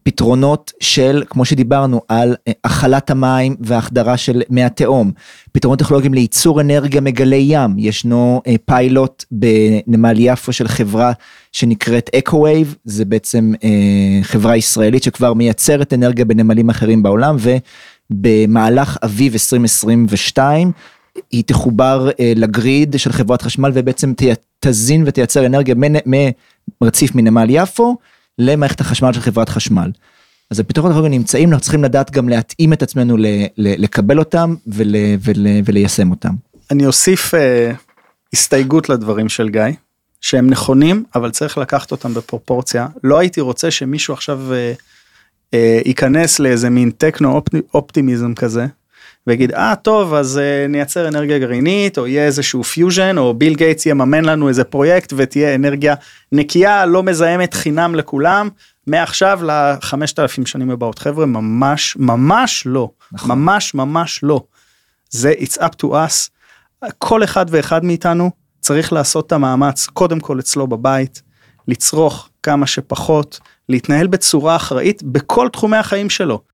פתרונות 0.03 0.73
של, 0.81 1.23
כמו 1.29 1.45
שדיברנו, 1.45 2.01
על 2.09 2.37
אה, 2.49 2.53
הכלת 2.65 3.11
המים 3.11 3.57
והחדרה 3.61 4.17
של 4.17 4.43
מי 4.51 4.65
התהום, 4.65 5.13
פתרונות 5.53 5.79
טכנולוגיים 5.79 6.15
לייצור 6.15 6.61
אנרגיה 6.61 7.01
מגלי 7.01 7.45
ים, 7.49 7.75
ישנו 7.79 8.43
אה, 8.47 8.55
פיילוט 8.65 9.25
בנמל 9.31 10.15
יפו 10.19 10.53
של 10.53 10.69
חברה 10.69 11.13
שנקראת 11.53 12.11
אקו-וייב, 12.19 12.75
זה 12.85 13.05
בעצם 13.05 13.53
אה, 13.65 13.69
חברה 14.23 14.57
ישראלית 14.57 15.03
שכבר 15.03 15.35
מייצרת 15.35 15.93
אנרגיה 15.93 16.25
בנמלים 16.25 16.71
אחרים 16.71 17.03
בעולם, 17.03 17.37
ובמהלך 18.11 18.99
אביב 19.05 19.33
2022, 19.33 20.73
היא 21.31 21.45
תחובר 21.47 22.09
אה, 22.21 22.33
ל 22.37 22.48
grid 22.48 22.95
של 22.99 23.13
חברת 23.13 23.43
חשמל 23.43 23.71
ובעצם 23.75 24.13
תזין 24.61 25.03
ותייצר 25.07 25.47
אנרגיה 25.47 25.75
מרציף 26.81 27.15
מנמל 27.15 27.47
יפו 27.49 27.97
למערכת 28.39 28.81
החשמל 28.81 29.13
של 29.13 29.21
חברת 29.21 29.49
חשמל. 29.49 29.91
אז 30.51 30.61
הפתרונות 30.61 30.91
הטכנולוגיים 30.91 31.21
נמצאים, 31.21 31.49
אנחנו 31.49 31.63
צריכים 31.63 31.85
לדעת 31.85 32.11
גם 32.11 32.29
להתאים 32.29 32.73
את 32.73 32.83
עצמנו 32.83 33.17
ל, 33.17 33.27
ל, 33.57 33.83
לקבל 33.83 34.19
אותם 34.19 34.55
ול, 34.67 34.95
ול, 35.21 35.47
וליישם 35.65 36.11
אותם. 36.11 36.35
אני 36.71 36.87
אוסיף 36.87 37.35
אה, 37.35 37.73
הסתייגות 38.33 38.89
לדברים 38.89 39.29
של 39.29 39.49
גיא, 39.49 39.63
שהם 40.21 40.51
נכונים, 40.51 41.05
אבל 41.15 41.31
צריך 41.31 41.59
לקחת 41.59 41.91
אותם 41.91 42.15
בפרופורציה. 42.15 42.87
לא 43.05 43.19
הייתי 43.19 43.41
רוצה 43.41 43.71
שמישהו 43.71 44.15
עכשיו 44.15 44.53
אה, 44.53 44.73
אה, 45.55 45.81
ייכנס 45.85 46.41
לאיזה 46.41 46.71
מין 46.71 46.91
טכנו 46.91 47.43
אופטימיזם 47.75 48.35
כזה, 48.35 48.67
ויגיד, 49.27 49.53
אה 49.53 49.75
טוב, 49.77 50.15
אז 50.15 50.39
אה, 50.39 50.67
נייצר 50.69 51.09
אנרגיה 51.09 51.39
גרעינית, 51.39 51.99
או 51.99 52.07
יהיה 52.07 52.27
איזשהו 52.27 52.65
פיוז'ן, 52.65 53.19
או 53.19 53.35
ביל 53.35 53.55
גייטס 53.55 53.87
יממן 53.87 54.25
לנו 54.25 54.49
איזה 54.49 54.65
פרויקט 54.65 55.13
ותהיה 55.17 55.55
אנרגיה 55.55 55.95
נקייה, 56.33 56.87
לא 56.87 57.03
מזהמת 57.03 57.55
חינם 57.55 57.95
לכולם, 57.95 58.49
מעכשיו 58.87 59.41
לחמשת 59.43 60.19
אלפים 60.19 60.47
שנים 60.47 60.71
הבאות. 60.71 60.99
חבר'ה, 60.99 61.27
ממש, 61.27 61.97
ממש 61.97 62.63
לא. 62.67 62.91
נכון. 63.13 63.31
ממש, 63.31 63.75
ממש 63.75 64.21
לא. 64.23 64.43
זה 65.11 65.33
it's 65.39 65.59
up 65.59 65.75
to 65.83 65.87
us. 65.87 66.31
כל 66.99 67.25
אחד 67.25 67.47
ואחד 67.49 67.85
מאיתנו 67.85 68.31
צריך 68.61 68.93
לעשות 68.93 69.27
את 69.27 69.33
המאמץ 69.33 69.87
קודם 69.87 70.21
כל 70.21 70.41
אצלו 70.41 70.67
בבית, 70.67 71.23
לצרוך 71.69 72.29
כמה 72.43 72.67
שפחות, 72.67 73.41
להתנהל 73.69 74.07
בצורה 74.07 74.57
אחראית 74.57 75.03
בכל 75.03 75.49
תחומי 75.49 75.77
החיים 75.77 76.11
שלו. 76.11 76.54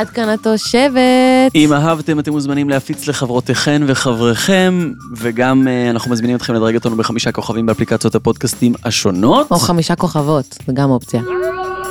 עד 0.00 0.10
כאן 0.10 0.28
התושבת. 0.28 1.54
אם 1.54 1.72
אהבתם 1.72 2.18
אתם 2.18 2.32
מוזמנים 2.32 2.68
להפיץ 2.68 3.08
לחברותיכם 3.08 3.82
וחבריכם, 3.86 4.92
וגם 5.16 5.68
אה, 5.68 5.90
אנחנו 5.90 6.10
מזמינים 6.10 6.36
אתכם 6.36 6.54
לדרג 6.54 6.74
אותנו 6.74 6.96
בחמישה 6.96 7.32
כוכבים 7.32 7.66
באפליקציות 7.66 8.14
הפודקאסטים 8.14 8.74
השונות, 8.84 9.50
או 9.50 9.58
חמישה 9.58 9.96
כוכבות, 9.96 10.58
זה 10.66 10.72
גם 10.72 10.90
אופציה. 10.90 11.22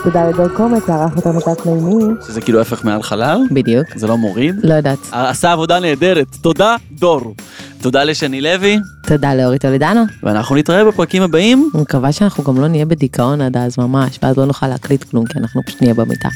תודה 0.03 0.29
לדור 0.29 0.47
קומץ, 0.47 0.89
ערך 0.89 1.15
אותנו 1.15 1.41
תת 1.41 1.65
מימי. 1.65 2.13
שזה 2.27 2.41
כאילו 2.41 2.59
ההפך 2.59 2.85
מעל 2.85 3.01
חלל, 3.03 3.41
בדיוק. 3.51 3.87
זה 3.95 4.07
לא 4.07 4.17
מוריד. 4.17 4.55
לא 4.63 4.73
יודעת. 4.73 4.99
עשה 5.11 5.51
עבודה 5.51 5.79
נהדרת, 5.79 6.27
תודה 6.41 6.75
דור. 6.91 7.35
תודה 7.81 8.03
לשני 8.03 8.41
לוי, 8.41 8.79
תודה 9.07 9.35
לאורית 9.35 9.61
טולדנו. 9.61 10.01
ואנחנו 10.23 10.55
נתראה 10.55 10.85
בפרקים 10.85 11.23
הבאים. 11.23 11.69
אני 11.73 11.81
מקווה 11.81 12.11
שאנחנו 12.11 12.43
גם 12.43 12.61
לא 12.61 12.67
נהיה 12.67 12.85
בדיכאון 12.85 13.41
עד 13.41 13.57
אז 13.57 13.77
ממש, 13.77 14.19
ואז 14.23 14.37
לא 14.37 14.45
נוכל 14.45 14.67
להקליט 14.67 15.03
כלום, 15.03 15.25
כי 15.25 15.39
אנחנו 15.39 15.61
פשוט 15.65 15.81
נהיה 15.81 15.93
במיטה. 15.93 16.29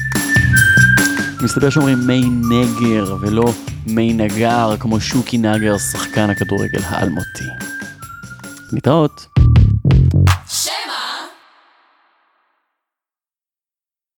מסתבר 1.44 1.70
שאומרים 1.70 1.98
מי 2.06 2.24
נגר 2.30 3.16
ולא 3.20 3.44
מי 3.86 4.12
נגר, 4.12 4.76
כמו 4.80 5.00
שוקי 5.00 5.38
נגר, 5.38 5.78
שחקן 5.78 6.30
הכדורגל 6.30 6.80
האלמותי. 6.84 7.44
להתראות. 8.72 9.26